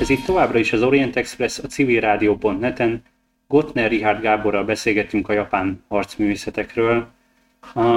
[0.00, 3.02] Ez itt továbbra is az Orient Express a civilrádió.net-en.
[3.48, 7.06] Gottner Richard Gáborral beszélgettünk a japán harcművészetekről.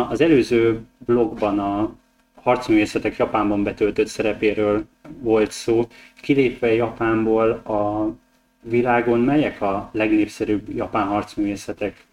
[0.10, 1.96] Az előző blogban a
[2.44, 4.86] harcművészetek Japánban betöltött szerepéről
[5.20, 5.88] volt szó.
[6.22, 8.12] Kilépve Japánból a
[8.62, 12.06] világon melyek a legnépszerűbb japán harcművészetek?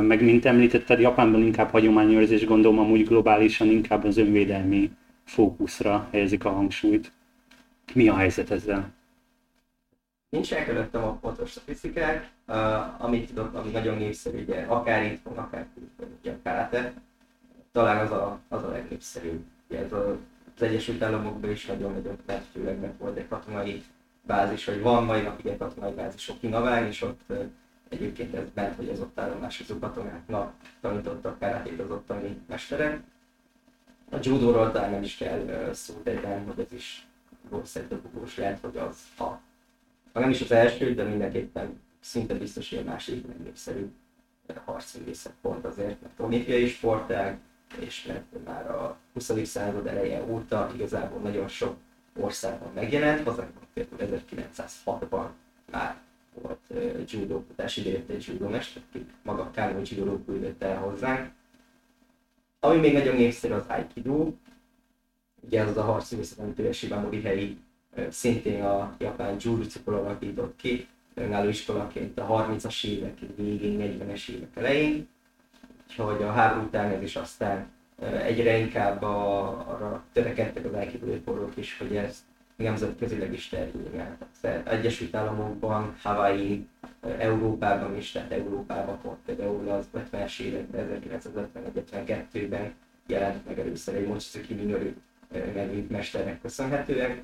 [0.00, 4.90] Meg mint említetted, Japánban inkább hagyományőrzés, gondolom amúgy globálisan inkább az önvédelmi
[5.24, 7.12] fókuszra helyezik a hangsúlyt.
[7.94, 8.92] Mi a helyzet ezzel?
[10.28, 15.36] Nincsenek előttem a pontos statisztikák, uh, amit tudok, ami nagyon népszerű, ugye, akár itt van,
[15.36, 15.66] akár
[16.20, 16.92] ugye a karate,
[17.72, 19.44] talán az a, az a legnépszerűbb.
[19.68, 23.82] Ez az Egyesült Államokban is nagyon-nagyon mert főleg meg volt egy katonai
[24.22, 27.32] bázis, vagy van mai napig egy katonai bázis Okinawán, és ott
[27.88, 33.00] egyébként ez bent, hogy az ott állomásozó katonáknak tanítottak karatét az ottani mesterek.
[34.10, 37.06] A judóról talán nem is kell szó tegyem, hogy ez is
[37.48, 38.00] valószínűleg
[38.36, 39.38] lehet, hogy az a
[40.14, 43.90] ha nem is az első, de mindenképpen szinte biztos, hogy a második legnépszerűbb
[44.64, 47.38] harcművészet pont azért, mert olimpiai sportág,
[47.78, 49.32] és mert már a 20.
[49.44, 51.76] század eleje óta igazából nagyon sok
[52.16, 54.20] országban megjelent, hazánkban például
[54.86, 55.26] 1906-ban
[55.70, 55.96] már
[56.42, 61.30] volt uh, judo oktatás, idejött egy judomester, aki maga Kánó judo küldött el hozzánk.
[62.60, 64.32] Ami még nagyon népszerű az Aikido,
[65.40, 67.58] ugye ez az a harcművészet, amit ő helyi
[68.10, 75.08] szintén a japán jujutsu alakított ki, önálló iskolaként a 30-as évek végén, 40-es évek elején,
[75.98, 77.66] úgyhogy a háború után ez is aztán
[78.24, 82.24] egyre inkább a, arra törekedtek az elképülőporok is, hogy ez
[82.56, 84.16] nemzetközileg is terjedjen.
[84.20, 86.66] Az Egyesült Államokban, Hawaii,
[87.18, 92.74] Európában is, tehát Európában pont például az 50-es években, 1951-52-ben
[93.06, 94.92] jelent meg először egy Mochizuki Minoru
[95.54, 97.22] nevű mesternek köszönhetően,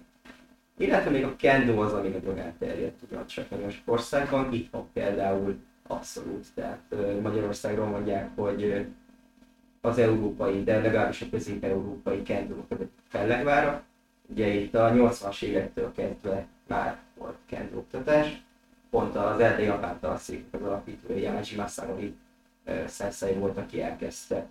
[0.76, 3.10] illetve még a kendo az, ami nagyon elterjedt
[3.50, 5.58] nagyon sok országban, itt van például
[5.90, 8.86] abszolút, tehát Magyarországról mondják, hogy
[9.80, 12.54] az európai, de legalábbis a közép-európai kendo
[13.08, 13.82] fellegvára.
[14.26, 18.42] Ugye itt a 80-as évektől kezdve már volt kendo oktatás,
[18.90, 22.14] pont az erdei japán tanszék az alapítója Yamaji Masanori
[22.86, 24.46] szenszei volt, aki elkezdte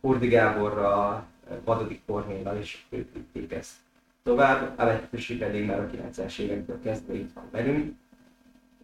[0.00, 1.26] Kurdi Gáborra,
[1.64, 3.74] Vadodik Kornéllal, és ők vitték ezt
[4.22, 4.78] tovább.
[4.78, 7.94] Alektusi pedig már a 90-es évektől kezdve itt van velünk,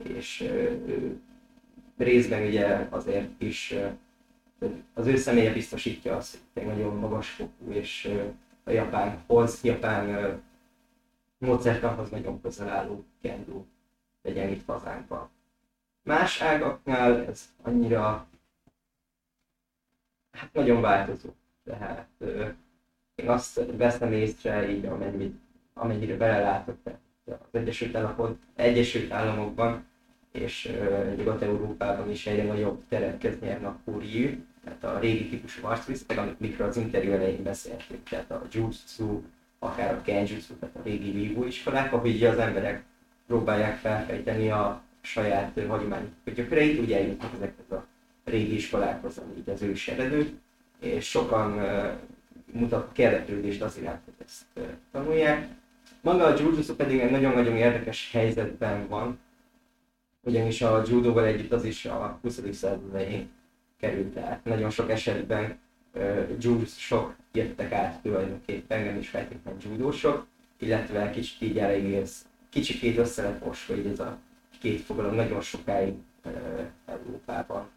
[0.02, 1.20] és ő
[2.04, 3.74] részben ugye azért is
[4.94, 8.18] az ő személye biztosítja azt, hogy nagyon magas fokú, és
[8.64, 10.40] a japánhoz, japán
[11.38, 13.64] módszertanhoz nagyon közel álló kendo
[14.22, 15.28] legyen itt hazánkban.
[16.02, 18.26] Más ágaknál ez annyira
[20.30, 21.28] hát nagyon változó.
[21.64, 22.08] Tehát
[23.14, 25.40] én azt veszem észre így, amennyit,
[25.74, 26.76] amennyire belelátok
[27.24, 29.84] az Egyesült, Államok, Egyesült Államokban,
[30.32, 34.28] és uh, Nyugat-Európában is egyre nagyobb teret nyerni a kurjú,
[34.64, 39.22] tehát a régi típusú harcvisztek, mikor az interjú elején beszéltünk, tehát a jutsu,
[39.58, 42.82] akár a kenjutsu, tehát a régi vívó iskolák, ahol így az emberek
[43.26, 47.86] próbálják felfejteni a saját hagyományos gyökereit, úgy eljutnak ezekhez a
[48.24, 50.38] régi iskolákhoz, ami így az ős eredő,
[50.80, 51.92] és sokan uh,
[52.52, 55.48] mutat érdeklődést az iránt, hogy ezt tanulják.
[56.00, 59.18] Maga a jujutsu pedig egy nagyon-nagyon érdekes helyzetben van,
[60.22, 62.40] ugyanis a judóval együtt az is a 20.
[62.52, 63.30] század elején
[63.80, 64.44] került át.
[64.44, 65.58] Nagyon sok esetben
[65.94, 70.26] uh, sok jöttek át tulajdonképpen, nem is feltétlenül judósok,
[70.58, 74.18] illetve kicsit így elégész, kicsit össze lett ez a
[74.60, 76.32] két fogalom nagyon sokáig uh,
[76.86, 77.68] Európában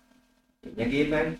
[0.61, 1.37] lényegében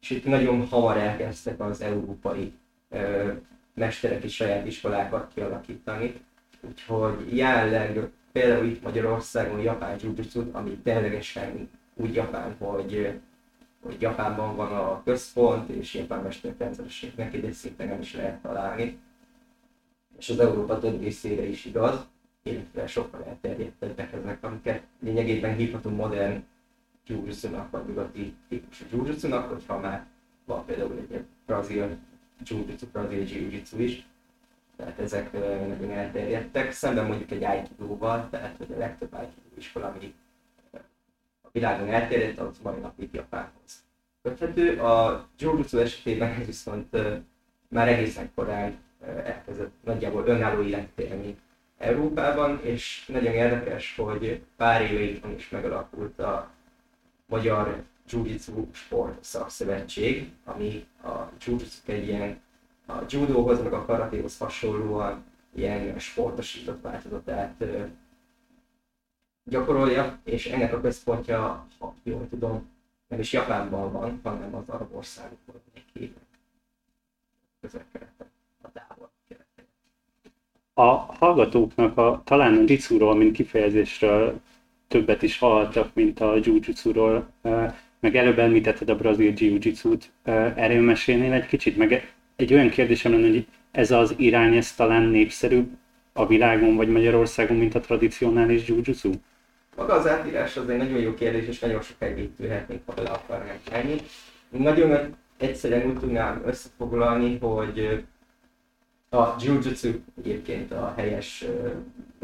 [0.00, 2.52] és itt nagyon hamar elkezdtek az európai
[2.88, 3.32] ö,
[3.74, 6.14] mesterek is saját iskolákat kialakítani.
[6.60, 13.20] Úgyhogy jelenleg például itt Magyarországon japán jujutsu, ami ténylegesen úgy japán, hogy,
[13.82, 18.42] hogy Japánban van a központ, és japán mesterek rendszerességnek neki, egy szinten nem is lehet
[18.42, 18.98] találni.
[20.18, 22.06] És az Európa több részére is igaz,
[22.42, 26.44] illetve sokkal elterjedtebbek ezek, amiket lényegében hívhatunk modern
[27.06, 30.06] jujutsu-nak, vagy nyugati típusú jujutsu hogyha már
[30.44, 31.96] van például egy brazil
[32.44, 34.06] jujutsu, brazil jiu is,
[34.78, 37.96] tehát ezek nagyon elterjedtek, szemben mondjuk egy aikido
[38.30, 40.14] tehát hogy a legtöbb aikido iskola, ami
[41.42, 43.84] a világon elterjedt, az mai napig Japánhoz
[44.22, 44.80] köthető.
[44.80, 46.96] A jujutsu esetében ez viszont
[47.68, 48.78] már egészen korán
[49.24, 51.36] elkezdett nagyjából önálló életet élni
[51.78, 56.50] Európában, és nagyon érdekes, hogy pár éve itt is megalakult a
[57.26, 61.08] Magyar Jiu-Jitsu Sport Szakszövetség, ami a
[61.44, 62.40] jiu egy ilyen
[62.88, 65.24] a judóhoz, meg a karatéhoz hasonlóan
[65.54, 67.64] ilyen sportosított változatát
[69.44, 72.68] gyakorolja, és ennek a központja, ha jól tudom,
[73.08, 76.22] nem is Japánban van, hanem az arab országokban egy képek
[77.60, 77.84] közel
[78.62, 79.10] a távol
[80.74, 84.40] A hallgatóknak a, talán a jitsuról, mint kifejezésről
[84.88, 87.28] többet is hallhattak, mint a jiu-jitsuról,
[88.00, 93.28] meg előbb említetted a brazil jiu-jitsut, erről mesélnél egy kicsit, meg egy olyan kérdésem lenne,
[93.28, 95.68] hogy ez az irány, ez talán népszerűbb
[96.12, 99.10] a világon vagy Magyarországon, mint a tradicionális jiu-jitsu?
[99.76, 103.10] Maga az átírás az egy nagyon jó kérdés, és nagyon sokáig itt ülhetnénk, ha bele
[103.10, 103.96] akarnánk menni.
[104.48, 108.04] Nagyon egyszerűen úgy tudnám összefoglalni, hogy
[109.10, 111.44] a jiu-jitsu egyébként a helyes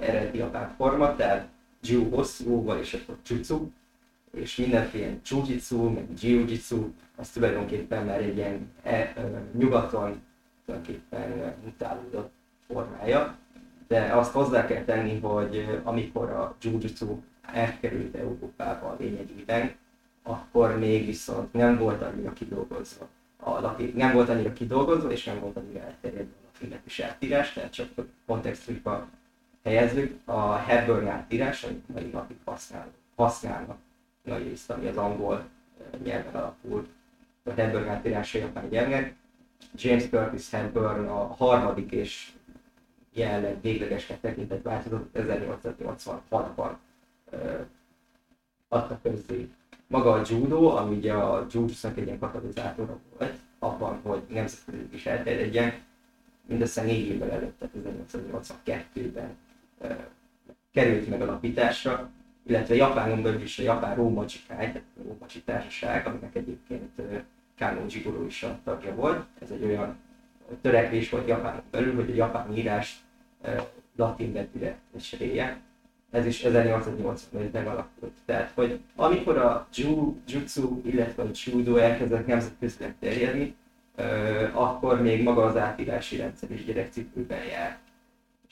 [0.01, 1.49] eredeti japán forma, tehát
[1.83, 3.73] jiu hosszúval és akkor jutsu,
[4.35, 10.23] és mindenféle jiu-jitsu, meg jiu-jitsu, az tulajdonképpen már egy ilyen e, uh, nyugaton
[10.65, 12.33] tulajdonképpen mutálódott
[12.67, 13.37] formája.
[13.89, 17.19] De azt hozzá kell tenni, hogy amikor a jiu-jitsu
[17.53, 19.75] elkerült Európába lényegében,
[20.23, 23.09] akkor még viszont nem volt annyira kidolgozva
[23.45, 27.73] a latin, nem volt annyira kidolgozva, és nem volt annyira elterjedve a latinetűs átírás, tehát
[27.73, 27.89] csak
[28.27, 29.09] kontextusba
[29.65, 33.79] helyezzük, a Hepburn átírás, amit mai napig használ, használnak
[34.25, 35.49] nagy részt, ami az angol
[36.05, 36.87] nyelven alapul,
[37.43, 39.15] a Hepburn átírás a japán nyelvnek.
[39.75, 42.33] James Curtis Hepburn a harmadik és
[43.13, 46.71] jelenleg véglegesnek tekintett változat 1886-ban
[48.69, 49.49] adta közzé.
[49.87, 55.07] Maga a judo, ami ugye a jujutsu egy ilyen katalizátora volt, abban, hogy nemzetközi is
[55.07, 55.73] elterjedjen,
[56.47, 57.75] mindössze négy évvel előtt, tehát
[58.65, 59.37] 1982-ben
[60.73, 62.11] került meg alapításra,
[62.47, 67.03] illetve Japánon belül is a Japán Rómacsi Kai, tehát a Rómacsi Társaság, aminek egyébként
[67.59, 69.25] Kano Jigoro is a tagja volt.
[69.43, 69.97] Ez egy olyan
[70.61, 73.05] törekvés volt Japánon belül, hogy a japán írás
[73.97, 75.61] latin betűre cserélje
[76.15, 78.13] ez is 1885-ben alakult.
[78.25, 83.55] Tehát, hogy amikor a jiu, jutsu, illetve a judo elkezdett nemzetközileg terjedni,
[84.53, 87.79] akkor még maga az átírási rendszer is gyerekcipőben jár.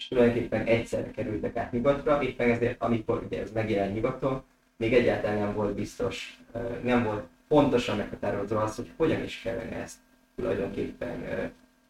[0.02, 4.42] És tulajdonképpen egyszerre kerültek át nyugatra, éppen ezért, amikor ugye ez megjelent nyugaton,
[4.76, 6.40] még egyáltalán nem volt biztos,
[6.82, 9.98] nem volt pontosan meghatározva az, hogy hogyan is kellene ezt
[10.36, 11.24] tulajdonképpen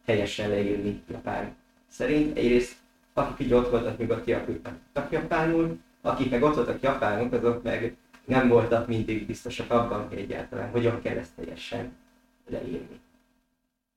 [0.05, 1.55] helyesen leírni Japán
[1.87, 2.37] szerint.
[2.37, 2.75] Egyrészt
[3.13, 7.95] akik így ott voltak nyugatiak, ők nem japánul, akik meg ott voltak japánok, azok meg
[8.25, 11.95] nem voltak mindig biztosak abban, hogy egyáltalán hogyan kell ezt teljesen
[12.49, 12.99] leírni.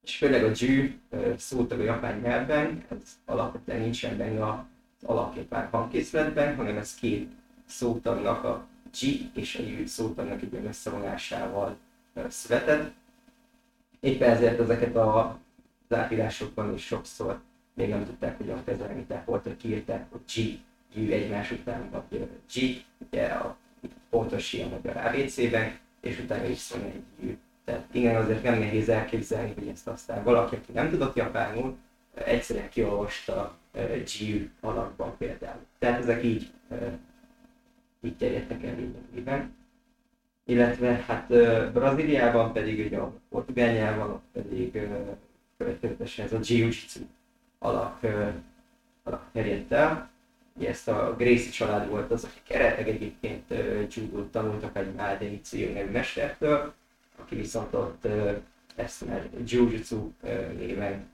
[0.06, 0.92] És főleg a Jü
[1.36, 4.58] szótag a japán nyelvben, ez alapvetően nincsen benne az
[5.02, 7.28] alapjapán hangkészletben, hanem ez két
[7.66, 8.66] szótagnak, a
[9.00, 11.76] Ji és a Jü szótagnak egy összevonásával
[12.28, 12.92] született.
[14.00, 15.38] Éppen ezért ezeket a
[15.88, 17.40] átírásokban is sokszor
[17.74, 20.58] még nem tudták hogyan kezelni, tehát volt, hogy kiírták, hogy G,
[20.94, 23.56] G egymás után, vagy G, ugye a
[24.10, 27.36] pontos ilyen magyar ABC-ben, és utána szól egy G.
[27.66, 31.76] Tehát igen, azért nem nehéz elképzelni, hogy ezt aztán valaki, aki nem tudott japánul,
[32.14, 33.56] egyszerűen kiolvasta
[34.04, 35.60] G alakban például.
[35.78, 36.50] Tehát ezek így,
[38.00, 39.54] így terjedtek el lényegében.
[40.44, 41.26] Illetve hát
[41.72, 44.88] Brazíliában pedig ugye a portugál nyelven pedig
[45.58, 47.00] következetesen ez a jiu-jitsu
[47.58, 48.00] alak,
[49.02, 50.10] alak terjedt el.
[50.52, 53.54] Ugye ezt a Gracie család volt az, akik eredetileg egyébként
[53.94, 56.74] judót tanultak egy Mádeni Cio nevű mestertől,
[57.72, 58.08] ott
[58.74, 60.10] ezt már jiu-jitsu
[60.56, 61.08] néven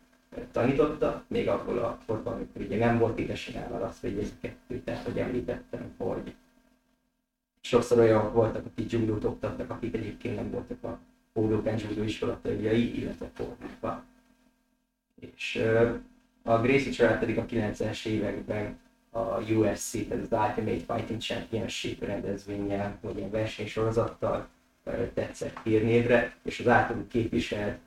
[0.53, 5.19] tanította, még abból a korban, amikor ugye nem volt édesen elválasztva egy kettő, tehát hogy
[5.19, 6.35] említettem, hogy
[7.61, 10.99] sokszor olyan voltak, akik judót oktattak, akik egyébként nem voltak a
[11.33, 14.05] Pódókán judó iskola tagjai, illetve fordítva.
[15.21, 15.65] És
[16.43, 18.79] a Gracie család pedig a 90-es években
[19.11, 24.49] a USC, tehát az Ultimate Fighting Championship rendezvényel, vagy ilyen versenysorozattal
[25.15, 27.79] tetszett hírnévre, és az általuk képviselt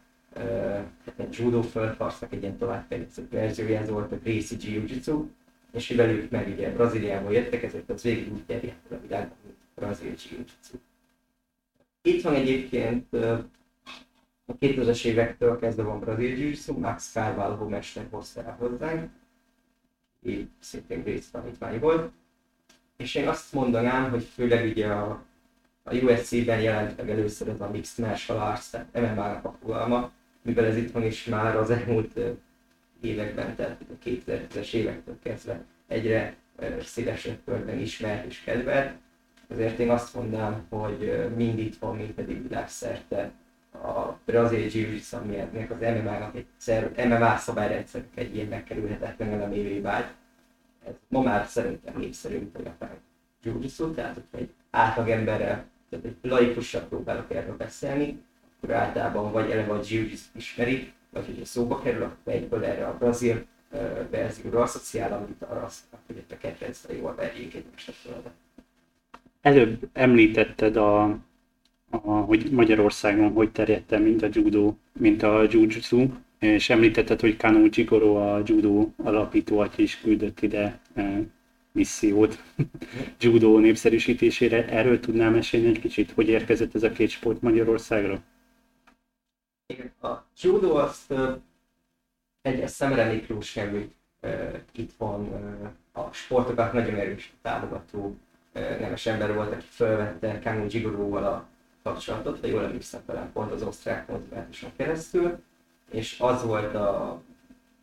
[1.17, 5.25] hát judo földharcnak egy ilyen továbbfejlesztett verziója, ez volt a Gracie Jiu-Jitsu,
[5.71, 9.57] és mivel ők meg ugye Brazíliából jöttek, ezért az végül úgy terjedt a világban, mint
[9.75, 10.77] Brazil Jiu-Jitsu.
[12.01, 13.13] Itt van egyébként
[14.45, 19.09] a 2000-es évektől kezdve van brazil jiu Max Carvalho mester hozta el hozzánk,
[20.23, 22.11] így szintén Grace tanítvány volt.
[22.97, 25.23] És én azt mondanám, hogy főleg ugye a,
[25.87, 30.11] a USC-ben jelent meg először ez a Mixed Martial Arts, tehát MMA-nak a fogalma,
[30.41, 32.19] mivel ez itthon is már az elmúlt
[33.01, 36.35] években, tehát a 2010-es évektől kezdve egyre
[36.81, 38.93] szélesebb körben ismert és kedvelt.
[39.49, 43.31] Ezért én azt mondanám, hogy mind itt van, mind pedig világszerte
[43.71, 50.13] a brazil jiu-jitsu, aminek az MMA-nak egy szer, MMA szabályrendszer egy ilyen megkerülhetetlen elemévé vált.
[50.87, 52.97] Ez ma már szerintem népszerű, mint a japán
[53.45, 55.74] jiu tehát hogyha egy átlagemberrel, tehát egy
[56.21, 58.21] laikussal próbálok erről beszélni,
[58.57, 60.05] akkor általában vagy eleve a jiu
[60.35, 63.45] ismeri, vagy hogy szóba kerül, akkor egyből erre a brazil
[64.09, 67.93] verzióra asszociál, amit arra azt, hogy a kedvencre jól verjék egymást
[69.41, 71.03] Előbb említetted a,
[71.89, 76.07] a, hogy Magyarországon hogy terjedt el, mint a judo, mint a jujutsu,
[76.39, 80.79] és említetted, hogy Kano Jigoro a judo alapító atya is küldött ide
[81.75, 82.43] missziót
[83.19, 84.67] judo népszerűsítésére.
[84.67, 88.21] Erről tudnám mesélni egy kicsit, hogy érkezett ez a két sport Magyarországra?
[90.01, 90.11] A
[90.41, 91.13] judo azt
[92.41, 93.21] egy Szemre
[93.55, 93.89] nevű
[94.71, 95.29] itt van
[95.91, 98.17] a sportokat nagyon erős támogató
[98.53, 101.47] nemes ember volt, aki felvette Kano Jigoro-val a
[101.83, 105.39] kapcsolatot, ha jól emlékszem talán pont az osztrák mozgáson keresztül,
[105.91, 107.21] és az volt a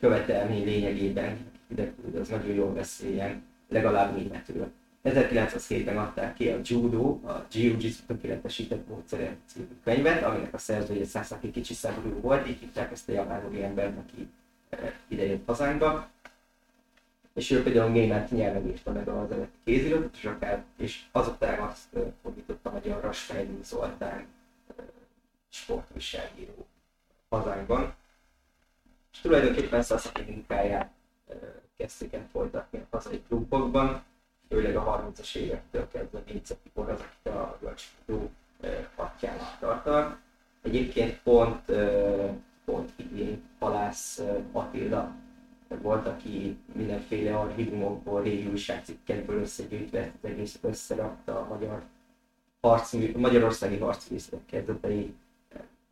[0.00, 4.72] követelmény lényegében, ide az nagyon jól beszéljen, legalább németül.
[5.04, 11.50] 1907-ben adták ki a Judo, a Jiu-Jitsu tökéletesített módszere című könyvet, aminek a szerzője Sasaki
[11.50, 14.28] Kicsi Szabadú volt, így hívták ezt a japán embert, aki
[15.08, 16.08] idejött hazánkba.
[17.34, 21.88] És ő például német nyelven írta meg az eredeti kéziratot, és akár, és azután azt
[22.22, 24.26] fordította magyarra Svejni Zoltán
[25.48, 26.66] sportviselíró
[27.28, 27.94] hazánkban.
[29.12, 30.90] És tulajdonképpen Sasaki munkáját
[31.82, 34.02] kezdték el folytatni a hazai klubokban,
[34.48, 37.58] főleg a 30-as évektől kezdve Vince Tibor az, aki a
[38.06, 38.28] World
[38.94, 40.18] hatjának tartal.
[40.62, 41.72] Egyébként pont,
[42.64, 44.22] pont idén Halász
[44.52, 45.14] Attila
[45.68, 51.82] volt, aki mindenféle archívumokból, régi újságcikkekből összegyűjtve egész összerakta a magyar
[52.60, 55.14] harcmű, magyarországi harcművészek kezdetei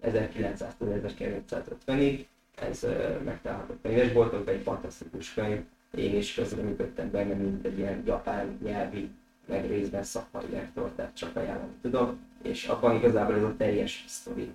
[0.02, 2.24] 1900-1950-ig.
[2.54, 2.86] Ez
[3.24, 5.64] megtalálható könyvesboltokban, egy fantasztikus könyv,
[5.96, 9.10] én is közreműködtem benne, mint egy ilyen japán nyelvi,
[9.46, 14.50] meg részben szakmai lektor, tehát csak ajánlani tudom, és abban igazából ez a teljes sztori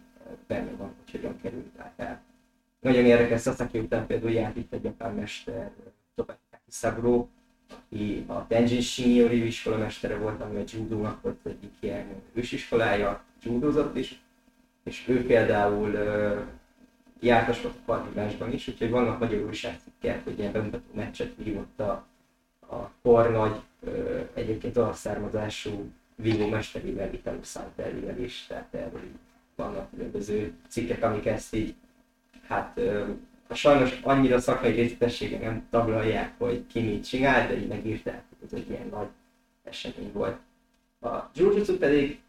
[0.47, 1.65] benne van, hogy hogyan került
[1.95, 2.21] el.
[2.79, 5.71] Nagyon érdekes, Sasaki után például járt itt egy japán mester,
[6.15, 7.27] Tobaki Saburo,
[7.69, 13.97] aki a Tenjin Shinyori iskola mestere volt, ami a judónak volt egyik ilyen ősiskolája, judozott
[13.97, 14.21] is,
[14.83, 15.95] és ő például
[17.26, 22.05] jártas a parhívásban is, úgyhogy vannak magyar újságcikkek, hogy ilyen bemutató meccset vívott a,
[22.59, 23.61] a kornagy,
[24.34, 29.01] egyébként olasz származású vívó mesterével, Vitalo Santellivel is, tehát erről
[29.55, 31.76] vannak különböző cikkek, amik ezt így,
[32.47, 32.80] hát
[33.53, 38.69] sajnos annyira szakmai részletessége nem taglalják, hogy ki mit csinál, de így megírták, ez egy
[38.69, 39.07] ilyen nagy
[39.63, 40.38] esemény volt.
[41.01, 42.19] A jiu pedig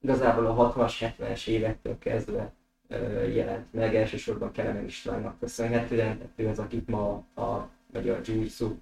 [0.00, 2.52] igazából a 60-as, 70-es évektől kezdve
[3.34, 8.76] jelent meg, elsősorban Kelemen Istvánnak köszönhetően, ő az, akit ma a magyar jiu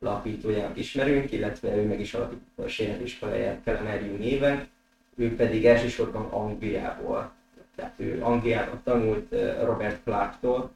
[0.00, 4.68] alapítójának ismerünk, illetve ő meg is alapította a saját iskoláját Kelemerium néven,
[5.16, 7.32] ő pedig elsősorban Angliából,
[7.74, 9.30] tehát ő Angliában tanult
[9.62, 10.70] Robert Clarktól,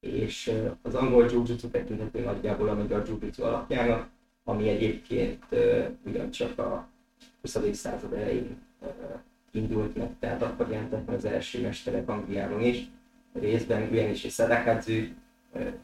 [0.00, 4.08] és az angol jiu-jitsu tekinthető nagyjából a magyar jiu alapjának,
[4.44, 5.44] ami egyébként
[6.04, 6.88] ugyancsak a
[7.40, 7.58] 20.
[7.72, 8.58] század elején
[9.50, 12.86] indult meg, tehát akkor jelentek meg az első mesterek Angliában is,
[13.32, 15.04] részben Uenis és Sadakazu,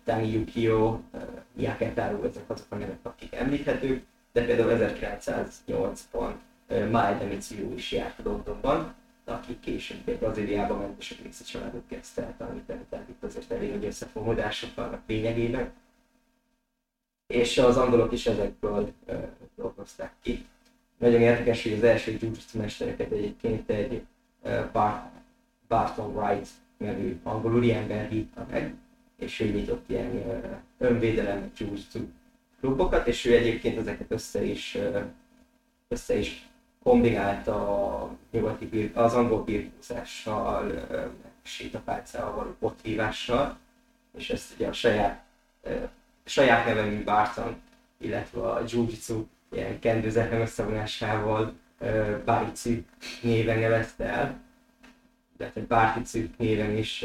[0.04, 1.00] Tani Yukio,
[1.56, 6.32] Yaketaru, ezek azok a nevek, akik említhetők, de például 1908-ban
[6.90, 8.94] Mae Demitsu is járt Londonban,
[9.24, 13.70] akik később Brazíliába ment, és a Grixi családot kezdte el tanítani, tehát itt azért elég
[13.70, 15.72] nagy összefonódások vannak lényegében.
[17.26, 18.92] És az angolok is ezekből
[19.56, 20.46] dolgozták ki.
[20.99, 24.03] Nagyon érdekes, hogy az első jiu mestereket egyébként egy
[24.72, 25.05] Bart,
[25.68, 28.74] Barton Wright nevű angol úriember hívta meg,
[29.18, 30.22] és ő nyitott ilyen
[30.78, 31.74] önvédelem jiu
[32.61, 34.78] klubokat, és ő egyébként ezeket össze is,
[35.88, 36.49] össze is
[36.82, 37.55] kombinálta
[38.03, 40.72] a nyugati, az angol birkózással,
[41.42, 43.59] sétapálcával való pothívással,
[44.16, 45.24] és ezt ugye a saját,
[46.24, 47.61] saját nevemű Barton,
[47.99, 51.55] illetve a jiu-jitsu ilyen kendőzetlen összevonásával
[52.24, 52.84] Báricű
[53.22, 54.40] néven nevezte el,
[55.38, 57.05] illetve Báricű néven is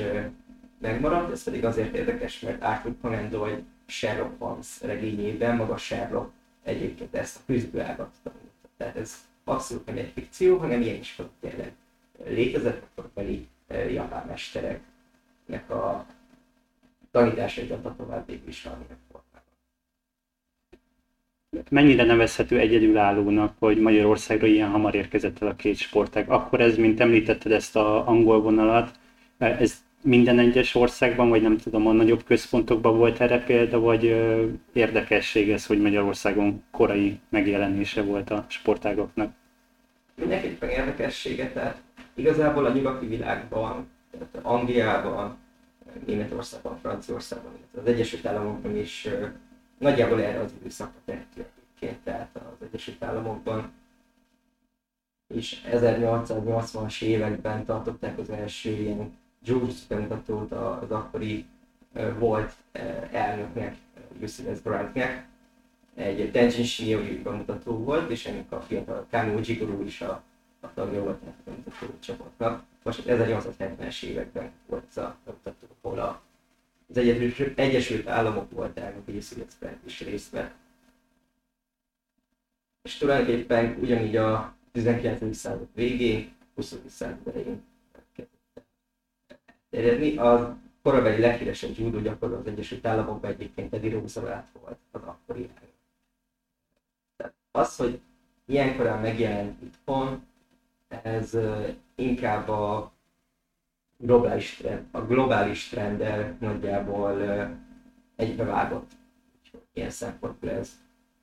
[0.77, 6.31] megmaradt, ez pedig azért érdekes, mert Arthur Conan Doyle Sherlock Holmes regényében maga Sherlock
[6.63, 8.69] egyébként ezt a küzdőágat tanulta.
[8.77, 11.73] Tehát ez abszolút nem egy fikció, hanem ilyen is tényleg.
[12.25, 13.47] Létezett, akkor pedig
[13.89, 16.05] japán mestereknek a
[17.11, 18.97] tanításait adta tovább végül is valamilyen
[21.69, 26.29] mennyire nevezhető egyedülállónak, hogy Magyarországra ilyen hamar érkezett el a két sportág.
[26.29, 28.91] Akkor ez, mint említetted ezt a angol vonalat,
[29.37, 34.03] ez minden egyes országban, vagy nem tudom, a nagyobb központokban volt erre példa, vagy
[34.73, 39.31] érdekesség ez, hogy Magyarországon korai megjelenése volt a sportágoknak?
[40.15, 41.81] Mindenképpen érdekessége, tehát
[42.13, 45.37] igazából a nyugati világban Tehát Angliában,
[46.05, 47.51] Németországban, Franciaországban,
[47.81, 49.07] az Egyesült Államokban is
[49.81, 53.71] nagyjából erre az időszakra tehető egyébként, tehát az Egyesült Államokban
[55.33, 59.17] és 1880-as években tartották az első ilyen
[59.87, 61.45] bemutatót az akkori
[62.17, 62.53] volt
[63.11, 63.75] elnöknek,
[64.17, 65.25] Ulysses Grantnek.
[65.95, 70.23] Egy Tenjin Shiori bemutató volt, és ennek a fiatal Kamo Jigoro is a,
[70.59, 72.63] a tagja volt a bemutató csapatnak.
[72.83, 76.21] Most 1870-es években volt a bemutató, ahol a,
[76.91, 79.05] az Egyesült, Egyesült Államok volt elnök,
[79.59, 80.53] Grant is részt vett.
[82.81, 85.35] És tulajdonképpen ugyanígy a 19.
[85.35, 86.75] század végén, 20.
[86.87, 87.63] század elején
[89.69, 90.17] terjedni.
[90.17, 95.49] A korabeli leghíresebb judo gyakorló az Egyesült Államokban egyébként Eddie Roosevelt volt az akkori.
[97.17, 97.99] Tehát az, hogy
[98.45, 100.25] ilyen korán megjelent itthon,
[100.87, 101.37] ez
[101.95, 102.91] inkább a
[104.01, 107.21] globális, trend, a globális trenddel nagyjából
[108.15, 108.91] egybevágott.
[109.73, 110.71] Ilyen szempontból ez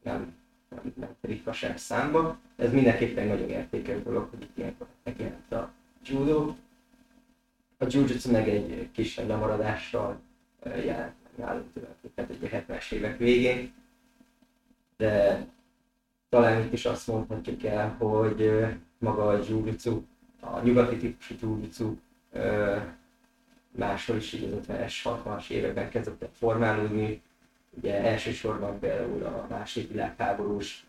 [0.03, 0.37] nem
[0.69, 2.39] nem, nem ritkaság számba.
[2.57, 5.73] Ez mindenképpen nagyon értékes dolog, hogy itt ilyenkor megjelent a
[6.05, 6.55] judo.
[7.79, 10.21] A jiu-jitsu meg egy kisebb lemaradással
[10.65, 13.73] jelent nálunk tulajdonképpen egy 70-es évek végén.
[14.97, 15.47] De
[16.29, 18.67] talán itt is azt mondhatjuk el, hogy
[18.99, 19.65] maga a jiu
[20.41, 21.99] a nyugati típusú jiu
[23.71, 27.23] máshol is így az 50-es, 60-as években kezdett formálódni,
[27.79, 30.87] Ugye elsősorban például a második világháborús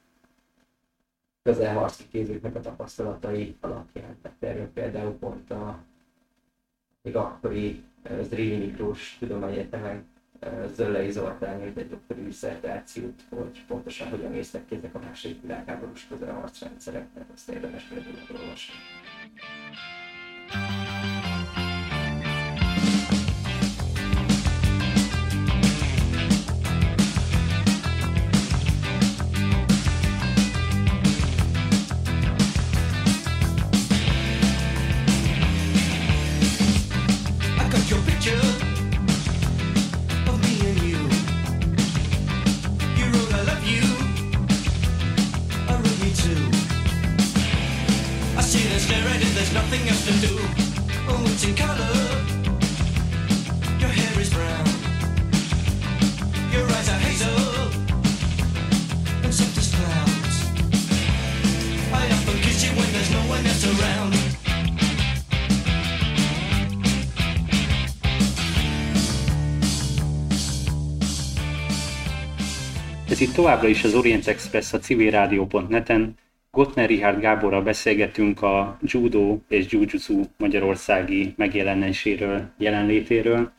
[1.44, 4.18] közelharci kézőknek a tapasztalatai alapján.
[4.22, 5.80] Tehát például pont a
[7.02, 7.84] még akkori
[8.22, 10.08] Zrínyi Miklós Tudományegyetemen
[10.76, 16.08] Zöllei Zoltán írt egy doktori diszertációt, hogy pontosan hogyan néztek ki ezek a második világháborús
[16.08, 18.74] közelharcrendszerek, tehát azt érdemes például olvasni.
[73.40, 76.14] Továbbra is az Orient Express a civilrádió.net-en.
[76.52, 79.86] Gottner Richard Gáborral beszélgetünk a judo és jiu
[80.38, 83.52] magyarországi megjelenéséről, jelenlétéről.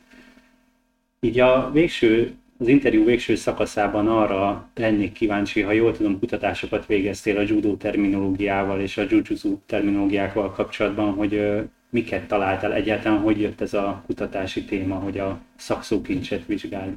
[1.20, 7.36] Így a végső, az interjú végső szakaszában arra lennék kíváncsi, ha jól tudom, kutatásokat végeztél
[7.36, 11.60] a judo terminológiával és a jiu terminológiákkal kapcsolatban, hogy
[11.90, 16.90] miket találtál egyáltalán, hogy jött ez a kutatási téma, hogy a szakszókincset vizsgálj.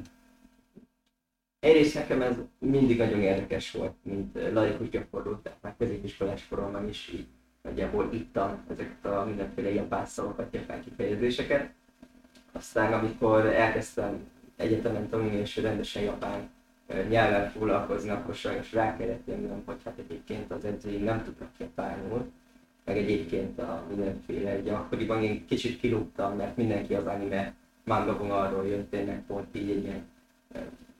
[1.64, 7.10] Egyrészt nekem ez mindig nagyon érdekes volt, mint laikus gyakorló, tehát már középiskolás koromban is
[7.14, 7.26] így
[7.62, 11.70] nagyjából ittam ezeket a mindenféle japán szavakat, japán kifejezéseket.
[12.52, 16.50] Aztán amikor elkezdtem egyetemen tanulni és rendesen japán
[17.08, 22.30] nyelven foglalkozni, akkor sajnos rá kellett jönnöm, hogy hát egyébként az edzőim nem tudnak japánul,
[22.84, 27.54] meg egyébként a mindenféle, ugye akkoriban én kicsit kilúgtam, mert mindenki az anime
[27.84, 30.12] manga vonalról jött, tényleg pont így egy ilyen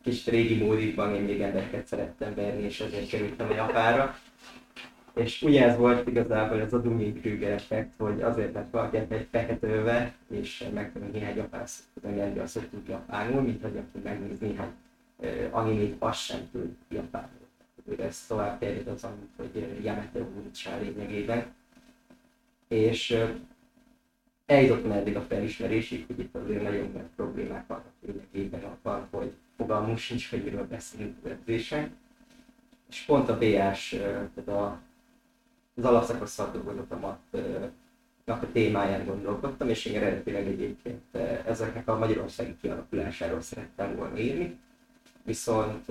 [0.05, 4.16] kis régi módikban én még embereket szerettem verni, és ezért kerültem a Japára.
[5.14, 9.26] És ugye ez volt igazából ez a Dunning Kruger effekt, hogy azért lett valaki egy
[9.30, 11.66] feketőve, és megtanul néhány japán
[12.46, 14.72] szót, tud japánul, mint hogy aki megnéz néhány
[15.16, 17.48] uh, animét, azt sem tud japánul.
[17.98, 21.44] Ez tovább terjed az, amit, hogy Yamete Unicsa lényegében.
[22.68, 23.28] És uh,
[24.46, 29.98] eljutott meddig a felismerésig, hogy itt azért nagyon nagy problémák vannak lényegében abban, hogy fogalmunk
[29.98, 31.96] sincs, hogy miről beszélünk az edzésen.
[32.90, 33.88] És pont a BS,
[34.34, 34.80] tehát a,
[35.76, 37.18] az alapszakos szakdolgozatomat
[38.26, 41.14] a témáján gondolkodtam, és én eredetileg egyébként
[41.46, 44.59] ezeknek a magyarországi kialakulásáról szerettem volna írni.
[45.22, 45.88] Viszont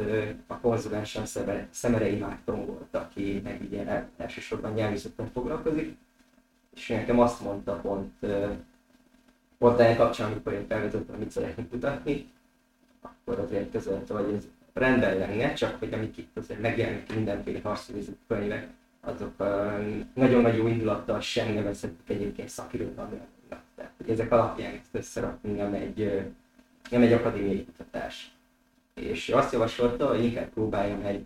[0.48, 1.24] a konzulensem
[1.70, 5.98] Szemerei Márton volt, aki meg ugye elsősorban nyelvészettel foglalkozik,
[6.76, 8.14] és nekem azt mondta pont,
[9.58, 12.32] pont ennek kapcsán, amikor én felvezettem, mit szeretnék kutatni,
[13.04, 18.18] akkor azért közölte, hogy ez rendben lenne, csak hogy amik itt azért megjelenik mindenféle harcművészeti
[18.28, 18.68] könyvek,
[19.02, 19.38] azok
[20.14, 23.20] nagyon nagy jó indulattal sem nevezhetik egyébként szakirodalmi
[23.76, 26.32] Tehát, hogy ezek alapján ezt összerakni nem egy,
[26.90, 28.32] nem egy akadémiai kutatás.
[28.94, 31.26] És azt javasolta, hogy inkább próbáljam egy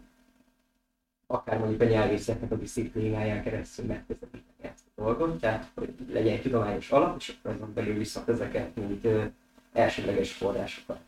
[1.28, 6.42] akár mondjuk a nyelvészetnek a disziplináján keresztül megközelíteni ezt a dolgot, tehát hogy legyen egy
[6.42, 9.08] tudományos alap, és akkor azon belül viszont ezeket, mint
[9.74, 11.00] elsődleges forrásokat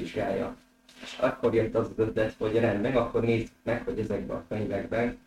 [0.00, 0.56] vizsgálja.
[1.02, 5.18] És akkor jött az az ötlet, hogy rendben, akkor nézzük meg, hogy ezekben a könyvekben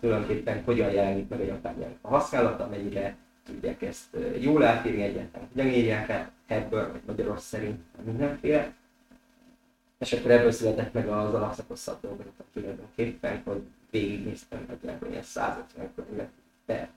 [0.00, 3.16] tulajdonképpen hogyan jelenik meg a japán nyelv a használata, mennyire
[3.46, 8.72] tudják ezt jól átírni egyáltalán, hogyan írják át ebből, vagy magyaros szerint mindenféle.
[9.98, 16.28] És akkor ebből született meg az alapszakos szakdolgozat tulajdonképpen, hogy végignéztem nagyjából ilyen 150 könyvet,
[16.66, 16.90] be,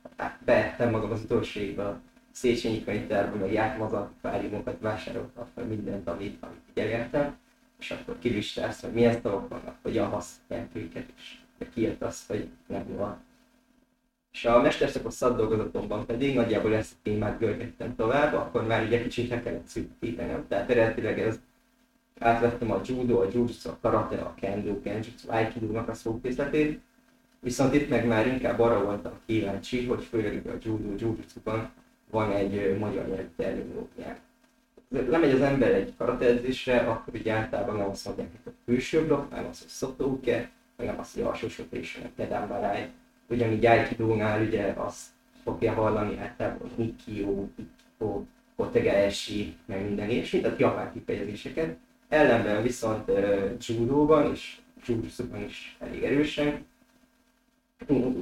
[0.45, 2.01] beettem magam az utolsó évben
[2.31, 7.37] Széchenyi könyvtárban, meg játmazat, fáriumokat vásároltam fel mindent, amit, amit figyeltem,
[7.79, 11.35] és akkor kivistálsz, hogy milyen szavak vannak, hogyan használják őket, és
[11.73, 13.23] kijött az, hogy nem van.
[14.31, 19.29] És a mesterszakos szakdolgozatomban pedig nagyjából ezt a témát görgettem tovább, akkor már ugye kicsit
[19.29, 20.47] le kellett szűkítenem.
[20.47, 21.39] Tehát eredetileg ez
[22.19, 26.79] átvettem a judo, a jujutsu, a karate, a kendo, kenjutsu, aikido-nak a szókészletét,
[27.39, 31.69] viszont itt meg már inkább arra voltam kíváncsi, hogy főleg a judo, jujutsu-ban
[32.11, 34.19] van egy magyar nyelvű terminológiák.
[34.89, 39.05] Lemegy az ember egy karate edzésre, akkor ugye általában nem azt mondják, hogy a külső
[39.05, 42.89] blokk, hanem az, hogy szotouke, meg nem azt, hogy alsó sötésen, kedán barály.
[43.29, 45.05] Ugyanígy Aikidónál ugye azt
[45.43, 48.23] fogja hallani általában, hogy Nikio, Ikko,
[48.55, 51.77] Kotegaeshi, meg minden ilyesmi, tehát japán kifejezéseket.
[52.09, 56.65] Ellenben viszont uh, judóban és jujutsuban is elég erősen.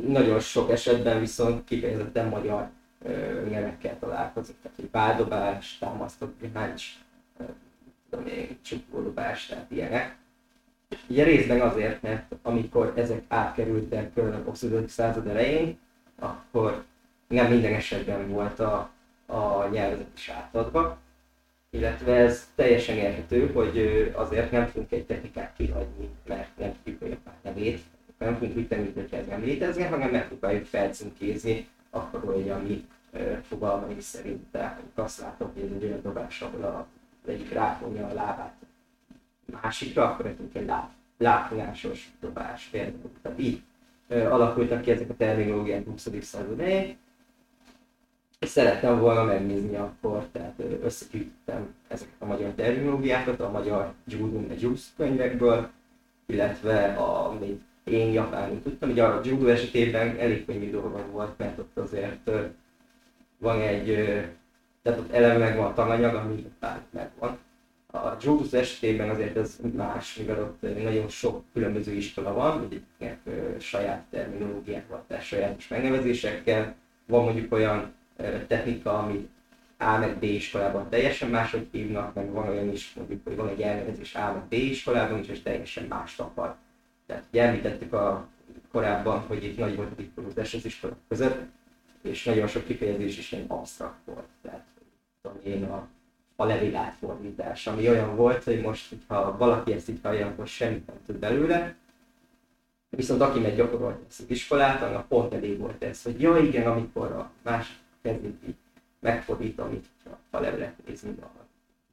[0.07, 2.69] Nagyon sok esetben viszont kifejezetten magyar
[3.49, 7.45] nyelvekkel találkozik, tehát hogy bádobás, támasztott uh,
[8.09, 10.17] tudom én, csukódobás, tehát ilyenek.
[11.07, 14.65] Ugye részben azért, mert amikor ezek átkerültek a 20.
[14.87, 15.77] század elején,
[16.19, 16.83] akkor
[17.27, 18.89] nem minden esetben volt a,
[19.25, 20.97] a nyelvezet is átadva,
[21.69, 27.05] illetve ez teljesen érthető, hogy azért nem fogunk egy technikát kihagyni, mert nem tudjuk a
[27.05, 27.81] japán nevét,
[28.17, 32.87] nem fogunk úgy tenni, hogy ez nem létezne, hanem megpróbáljuk felcímkézni, akkor, hogy a mi
[33.41, 36.87] fogalmaink szerint, tehát azt látok, hogy egy olyan dobás, ahol a,
[37.25, 38.53] egyik ráfonja a lábát
[39.61, 43.11] másikra, akkor ez egy láb, lábfonásos dobás például.
[43.21, 43.61] Tehát így
[44.09, 46.07] alakultak ki ezek a terminológiák 20.
[46.21, 46.97] század elején,
[48.39, 54.89] szerettem volna megnézni akkor, tehát összegyűjtöttem ezeket a magyar terminológiákat, a magyar judo meg juice
[54.97, 55.69] könyvekből,
[56.25, 57.61] illetve a még
[57.91, 62.31] én japánul tudtam, ugye a judo esetében elég könnyű dolgom volt, mert ott azért
[63.37, 63.85] van egy,
[64.81, 67.37] tehát ott eleve megvan a tananyag, ami már megvan.
[67.91, 73.19] A judo esetében azért ez más, mivel ott nagyon sok különböző iskola van, egyiknek
[73.59, 76.75] saját terminológiával, tehát sajátos megnevezésekkel,
[77.05, 77.93] van mondjuk olyan
[78.47, 79.29] technika, ami
[79.77, 83.61] A meg B iskolában teljesen máshogy hívnak, meg van olyan is, mondjuk, hogy van egy
[83.61, 86.55] elnevezés A meg B iskolában is, és teljesen más tapad.
[87.09, 88.27] Tehát ugye említettük a,
[88.71, 91.37] korábban, hogy itt nagy volt a diplomozás az iskolák között,
[92.01, 94.27] és nagyon sok kifejezés is ilyen absztrakt volt.
[94.41, 94.65] Tehát
[95.21, 95.87] tudom én a,
[96.35, 100.87] a levél átfordítás, ami olyan volt, hogy most, ha valaki ezt így hallja, akkor semmit
[100.87, 101.75] nem tud belőle,
[102.89, 106.67] Viszont aki megy gyakorolni ezt az iskolát, annak pont elég volt ez, hogy ja igen,
[106.67, 108.55] amikor a más kezét így
[108.99, 109.85] megfordítom, így
[110.29, 111.45] a levelet nézni a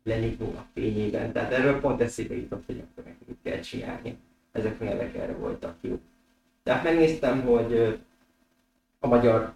[0.02, 1.32] lenyugvónak fényében.
[1.32, 4.18] Tehát erről pont eszébe jutott, hogy akkor nekünk kell csinálni.
[4.56, 5.98] Ezek a nevek erre voltak jó.
[6.62, 7.98] Tehát megnéztem, hogy
[9.00, 9.52] a magyar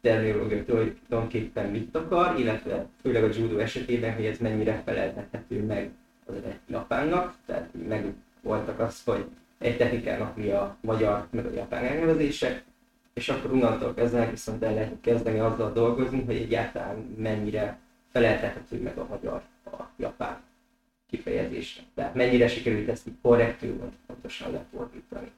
[0.00, 5.90] terminológia tulajdonképpen mit akar, illetve főleg a judo esetében, hogy ez mennyire feleltethető meg
[6.26, 9.24] az eredeti japánnak, tehát meg voltak az, hogy
[9.58, 12.64] egy technikának mi a magyar, meg a japán elnevezések,
[13.12, 17.78] és akkor onnantól kezdve viszont el lehet kezdeni azzal dolgozni, hogy egyáltalán mennyire
[18.12, 20.40] feleltethető meg a magyar a japán
[21.16, 21.82] kifejezésre.
[21.94, 25.30] Tehát mennyire sikerült ezt így korrektül vagy pontosan lefordítani.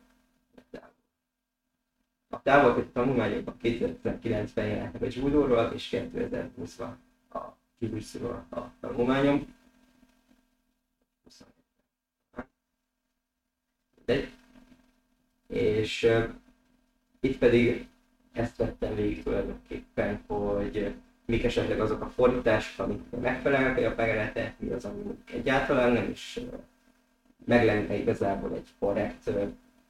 [2.28, 6.90] A távolköti tanulmányokban 2019-ben jelentek a judóról, és 2020-ban
[7.32, 7.38] a
[7.78, 9.54] jujutsuról a tanulmányom.
[14.04, 14.30] De,
[15.46, 16.34] és uh,
[17.20, 17.88] itt pedig
[18.32, 20.94] ezt vettem végig tulajdonképpen, hogy
[21.26, 25.02] mik esetleg azok a fordítások, amik megfelelnek a japán eredetet, mi az, ami
[25.32, 26.40] egyáltalán nem is
[27.44, 29.30] meg lenne igazából egy korrekt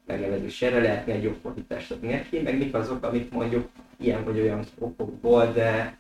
[0.07, 4.41] megnevezés erre, lehetne egy jobb fordítást adni neki, meg mik azok, amik mondjuk ilyen vagy
[4.41, 5.97] olyan okokból, de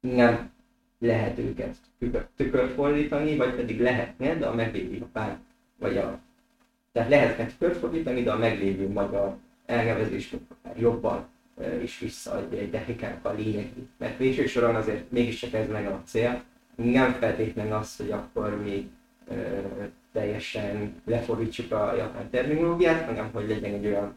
[0.00, 0.50] nem
[0.98, 1.76] lehet őket
[2.36, 5.38] tükörfordítani, vagy pedig lehetne, de a meglévő japán,
[5.78, 6.18] vagy a
[6.92, 10.34] tehát lehetne tükörfordítani, de a meglévő magyar elnevezés
[10.76, 11.26] jobban
[11.82, 13.88] is visszaadja egy technikának a lényegét.
[13.98, 16.42] Mert végső soron azért mégiscsak ez meg a cél,
[16.74, 18.62] nem feltétlenül az, hogy akkor
[19.28, 19.34] ö,
[20.12, 24.14] teljesen lefordítsuk a japán terminológiát, hanem hogy legyen egy olyan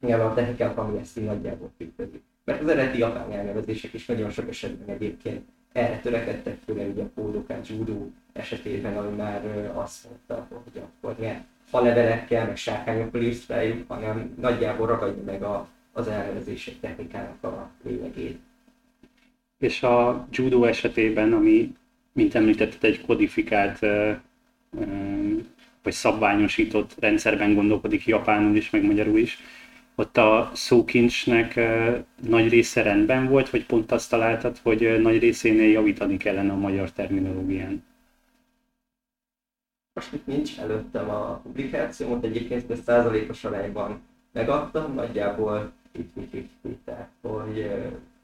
[0.00, 2.22] nyelv a technikák, ami ezt így nagyjából tükrözi.
[2.44, 7.10] Mert az eredeti japán elnevezések is nagyon sok esetben egyébként erre törekedtek, főleg ugye a
[7.14, 11.40] Kódokán judo esetében, ami már azt mondta, hogy akkor ne
[11.70, 18.38] falevelekkel, meg sárkányokkal írsz feljük, hanem nagyjából ragadja meg a, az elnevezések technikának a lényegét.
[19.58, 21.74] És a judo esetében, ami,
[22.12, 23.78] mint említetted, egy kodifikált
[25.82, 29.38] vagy szabványosított rendszerben gondolkodik japánul is, meg magyarul is,
[29.94, 31.60] ott a szókincsnek
[32.28, 36.90] nagy része rendben volt, vagy pont azt találtad, hogy nagy részénél javítani kellene a magyar
[36.90, 37.84] terminológián?
[40.00, 44.00] Most itt nincs előttem a publikációt, egyébként ezt százalékos arányban
[44.32, 47.70] megadtam, nagyjából itt mit itt, tehát hogy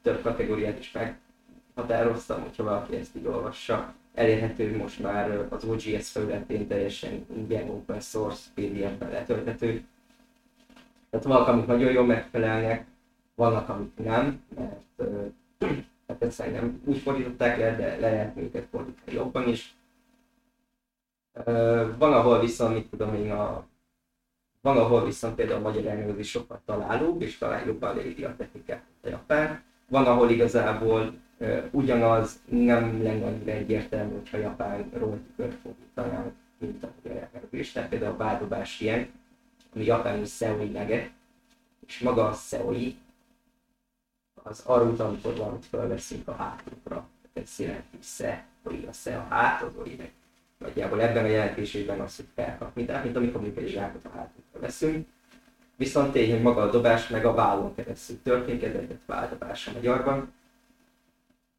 [0.03, 3.95] több kategóriát is meghatároztam, hogyha valaki ezt így olvassa.
[4.15, 9.85] Elérhető most már az OGS felületén teljesen ingyen open source PDF-ben letölthető,
[11.11, 12.87] tehát vannak, amik nagyon jól megfelelnek,
[13.35, 15.11] vannak, amik nem, mert
[16.09, 19.76] hát egyszerűen nem úgy fordították le, de le lehet őket fordítani jobban is.
[21.99, 23.65] Van, ahol viszont, mit tudom én, a,
[24.61, 28.83] van, ahol viszont például a magyar elnevezés sokkal találóbb, és talán jobban léri a technikát,
[29.03, 29.63] a japán.
[29.89, 31.15] Van, ahol igazából
[31.71, 37.73] ugyanaz nem lenne annyira egyértelmű, hogyha japánról tükört fordítanánk, mint a magyar elnevezés.
[37.73, 39.09] Tehát például a változás ilyen,
[39.75, 41.11] ami japánul Seoi nege,
[41.87, 42.97] és maga a Seoi
[44.43, 47.09] az arra amikor valamit felveszünk a hátunkra.
[47.33, 49.73] Ez jelenti se, hogy a se a hát, az
[50.59, 54.61] nagyjából ebben a jelentésében az, hogy felkapni, tehát mint amikor mondjuk egy zsákot a hátunkra
[54.61, 55.09] veszünk.
[55.77, 59.73] Viszont tény, hogy maga a dobás meg a vállon keresztül történik, ez egy változás a
[59.73, 60.33] magyarban.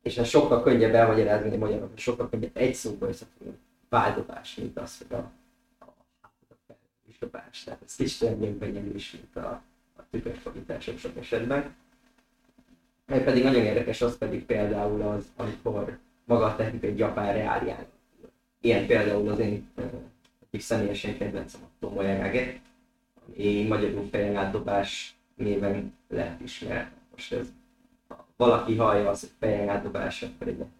[0.02, 3.58] És ez sokkal könnyebb elmagyarázni a magyarban, sokkal könnyebb egy szóba összefogni
[3.90, 5.32] váldobás, mint az, hogy a
[7.20, 7.64] dobás.
[7.64, 9.62] Tehát ez kicsit nyelvű is, mint a,
[9.96, 11.76] a tükörfordítások sok esetben.
[13.06, 17.86] Mert pedig nagyon érdekes az pedig például az, amikor maga a technika egy japán reálián.
[18.68, 19.70] Ilyen például az én
[20.46, 22.60] egyik személyesen kedvencem a Tomoyage,
[23.28, 26.92] ami magyarul fejen átdobás néven lett ismert.
[27.12, 27.48] Most ez,
[28.08, 30.72] ha valaki hallja az, hogy fejen átdobás, akkor egy nem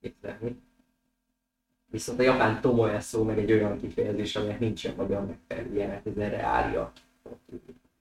[0.00, 0.56] képzelni.
[1.90, 6.16] Viszont a japán tomoe szó meg egy olyan kifejezés, aminek nincsen magyar megfelelője, mert ez
[6.16, 6.92] erre állja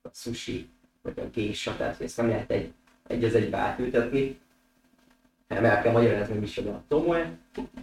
[0.01, 0.69] a sushi,
[1.01, 2.71] vagy a gésa, tehát ezt nem lehet egy,
[3.07, 4.39] egy az egybe átültetni.
[5.47, 7.37] Nem el kell magyarázni, mi is a tomoe.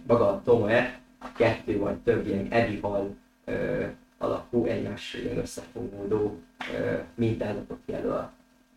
[0.07, 1.03] Maga a tomoe
[1.35, 3.85] kettő vagy több ilyen edihal ö,
[4.17, 6.39] alakú, egymással ilyen összefogódó
[6.73, 8.29] ö, mintázatot jelöl.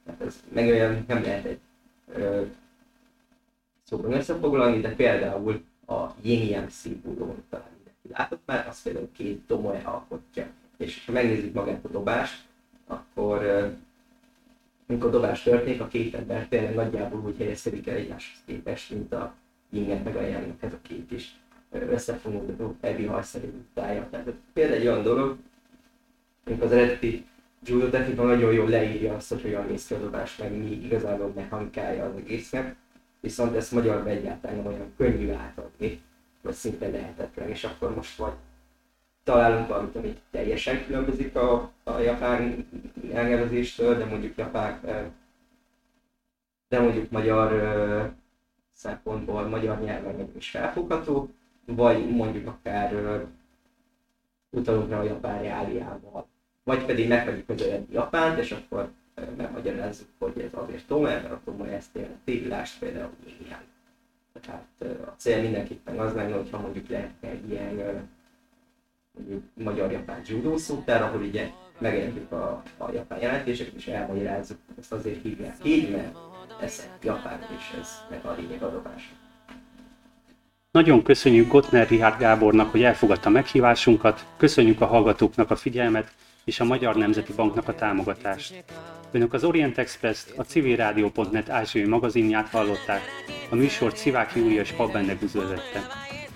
[0.04, 1.58] Tehát ez meg olyan nem lehet egy
[2.12, 2.42] ö,
[3.84, 9.40] szóban összefoglalni, de például a yin yang szimbólumot talán mindenki látott már, az például két
[9.46, 10.46] tomoe alkotja.
[10.76, 12.44] És ha megnézzük magát a dobást,
[12.86, 13.42] akkor
[14.88, 19.34] amikor dobás történik, a két ember tényleg nagyjából úgy helyezkedik el egymáshoz képest, mint a
[19.70, 21.38] yin meg a yang a két is
[21.70, 24.08] összefonódó ebi hajszerű tája.
[24.10, 25.36] Tehát például egy olyan dolog,
[26.44, 27.26] amikor az eredeti
[27.64, 31.32] judo technika nagyon jól leírja azt, hogy hogyan néz ki a dobás, meg mi igazából
[31.34, 32.76] mechanikája az egésznek,
[33.20, 36.00] viszont ezt magyarban egyáltalán nem olyan könnyű átadni,
[36.42, 38.32] vagy szinte lehetetlen, és akkor most vagy
[39.24, 42.68] találunk valamit, ami teljesen különbözik a, a japán
[43.12, 44.80] elnevezéstől, de mondjuk japán,
[46.68, 48.12] de mondjuk magyar
[48.72, 51.30] szempontból, magyar nyelven is felfogható,
[51.74, 53.20] vagy mondjuk akár
[54.50, 56.26] utalunk rá a japán reáliával,
[56.62, 58.90] vagy pedig meg vagyunk közeledni Japánt, és akkor
[59.36, 63.10] megmagyarázzuk, hogy ez azért Tome, mert akkor majd ezt jelenti, írás például
[63.46, 63.60] ilyen.
[64.40, 64.66] Tehát
[65.06, 68.08] a cél mindenképpen az lenne, hogyha mondjuk lehetne egy ilyen
[69.18, 75.22] mondjuk magyar-japán judo szótár, ahol ugye megértjük a, a japán jelentéseket, és elmagyarázzuk, ezt azért
[75.22, 76.16] hívják így, mert
[76.60, 79.14] ez japán, és ez meg a lényeg adobás.
[80.70, 86.12] Nagyon köszönjük Gottner Richard Gábornak, hogy elfogadta meghívásunkat, köszönjük a hallgatóknak a figyelmet,
[86.44, 88.64] és a Magyar Nemzeti Banknak a támogatást.
[89.10, 93.00] Önök az Orient express a civilrádió.net ázsiai magazinját hallották,
[93.50, 95.80] a műsort Szivák Júlia és Pabbende üzletette.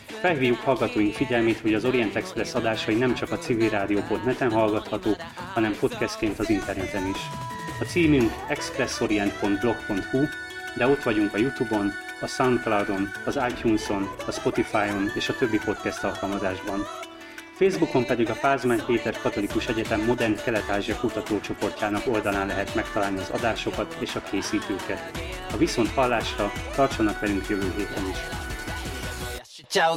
[0.06, 5.16] Felhívjuk hallgatóink figyelmét, hogy az Orient Express adásai nem csak a civilrádió.net-en hallgathatók,
[5.54, 7.20] hanem podcastként az interneten is.
[7.80, 10.22] A címünk expressorient.blog.hu,
[10.76, 16.04] de ott vagyunk a Youtube-on, a Soundcloud-on, az iTunes-on, a Spotify-on és a többi podcast
[16.04, 16.86] alkalmazásban.
[17.54, 23.96] Facebookon pedig a Pázmány Péter Katolikus Egyetem Modern Kelet-Ázsia kutatócsoportjának oldalán lehet megtalálni az adásokat
[24.00, 25.18] és a készítőket.
[25.52, 28.16] A viszont hallásra tartsanak velünk jövő héten is.
[29.68, 29.96] Ciao,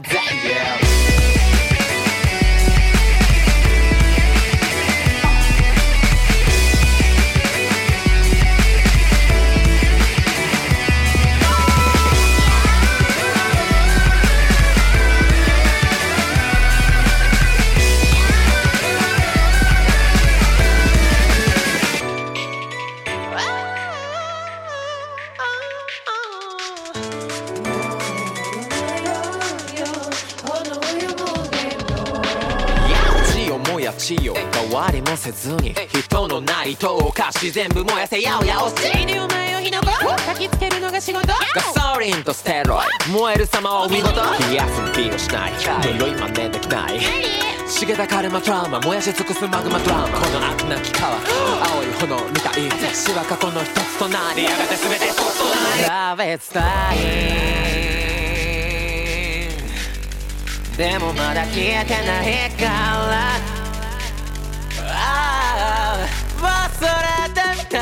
[34.14, 35.74] 変わりもせずに。
[35.99, 38.64] 人のないとおかし全部燃やせやおや。
[38.64, 39.88] おしいにお前を火の粉。
[39.88, 41.26] 焚きつけるのが仕事。
[41.28, 41.34] ガ
[41.93, 44.22] ソリンとステロイ燃える様を見事。
[44.49, 45.53] 冷やすビールしない。
[45.97, 46.12] 呪い。
[46.12, 46.99] 真似できない。
[47.68, 48.80] 茂田カルマトラウマ。
[48.82, 50.03] 燃やし尽くすマグマドラマ。
[50.03, 51.16] この悪なき川。
[51.16, 52.70] 青い炎みたい。
[52.93, 54.43] 死は過去の一つとなり。
[54.43, 55.84] やがて全て一つとなり。
[55.84, 56.95] 差別体
[60.78, 63.55] でもまだ消えてないから
[66.76, 66.84] 忘れ
[67.30, 67.78] てみた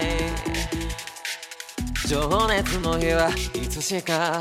[0.00, 0.02] い。
[2.06, 4.40] 情熱の日はいつしか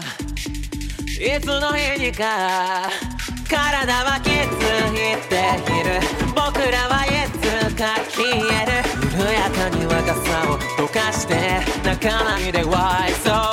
[1.19, 2.87] いつの日にか
[3.49, 4.31] 体はきつい
[5.29, 5.35] て
[5.71, 5.99] いる。
[6.35, 7.07] 僕らはい
[7.39, 7.41] つ
[7.75, 8.31] か消え
[8.65, 8.71] る。
[9.13, 13.52] 緩やかに若さを溶かして泣かないで Why so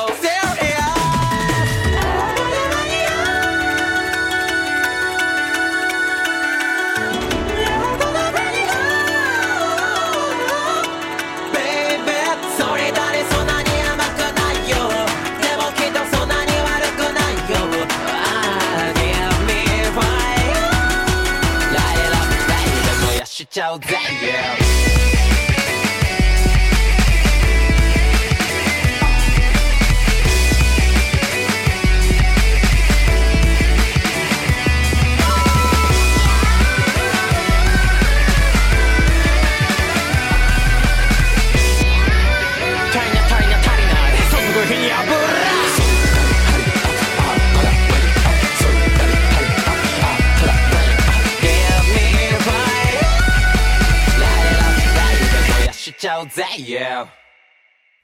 [56.29, 57.07] ちゃうぜ Yeah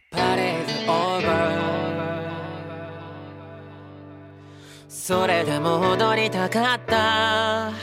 [0.09, 1.61] パレードオーバー
[4.89, 7.73] それでも踊りたかった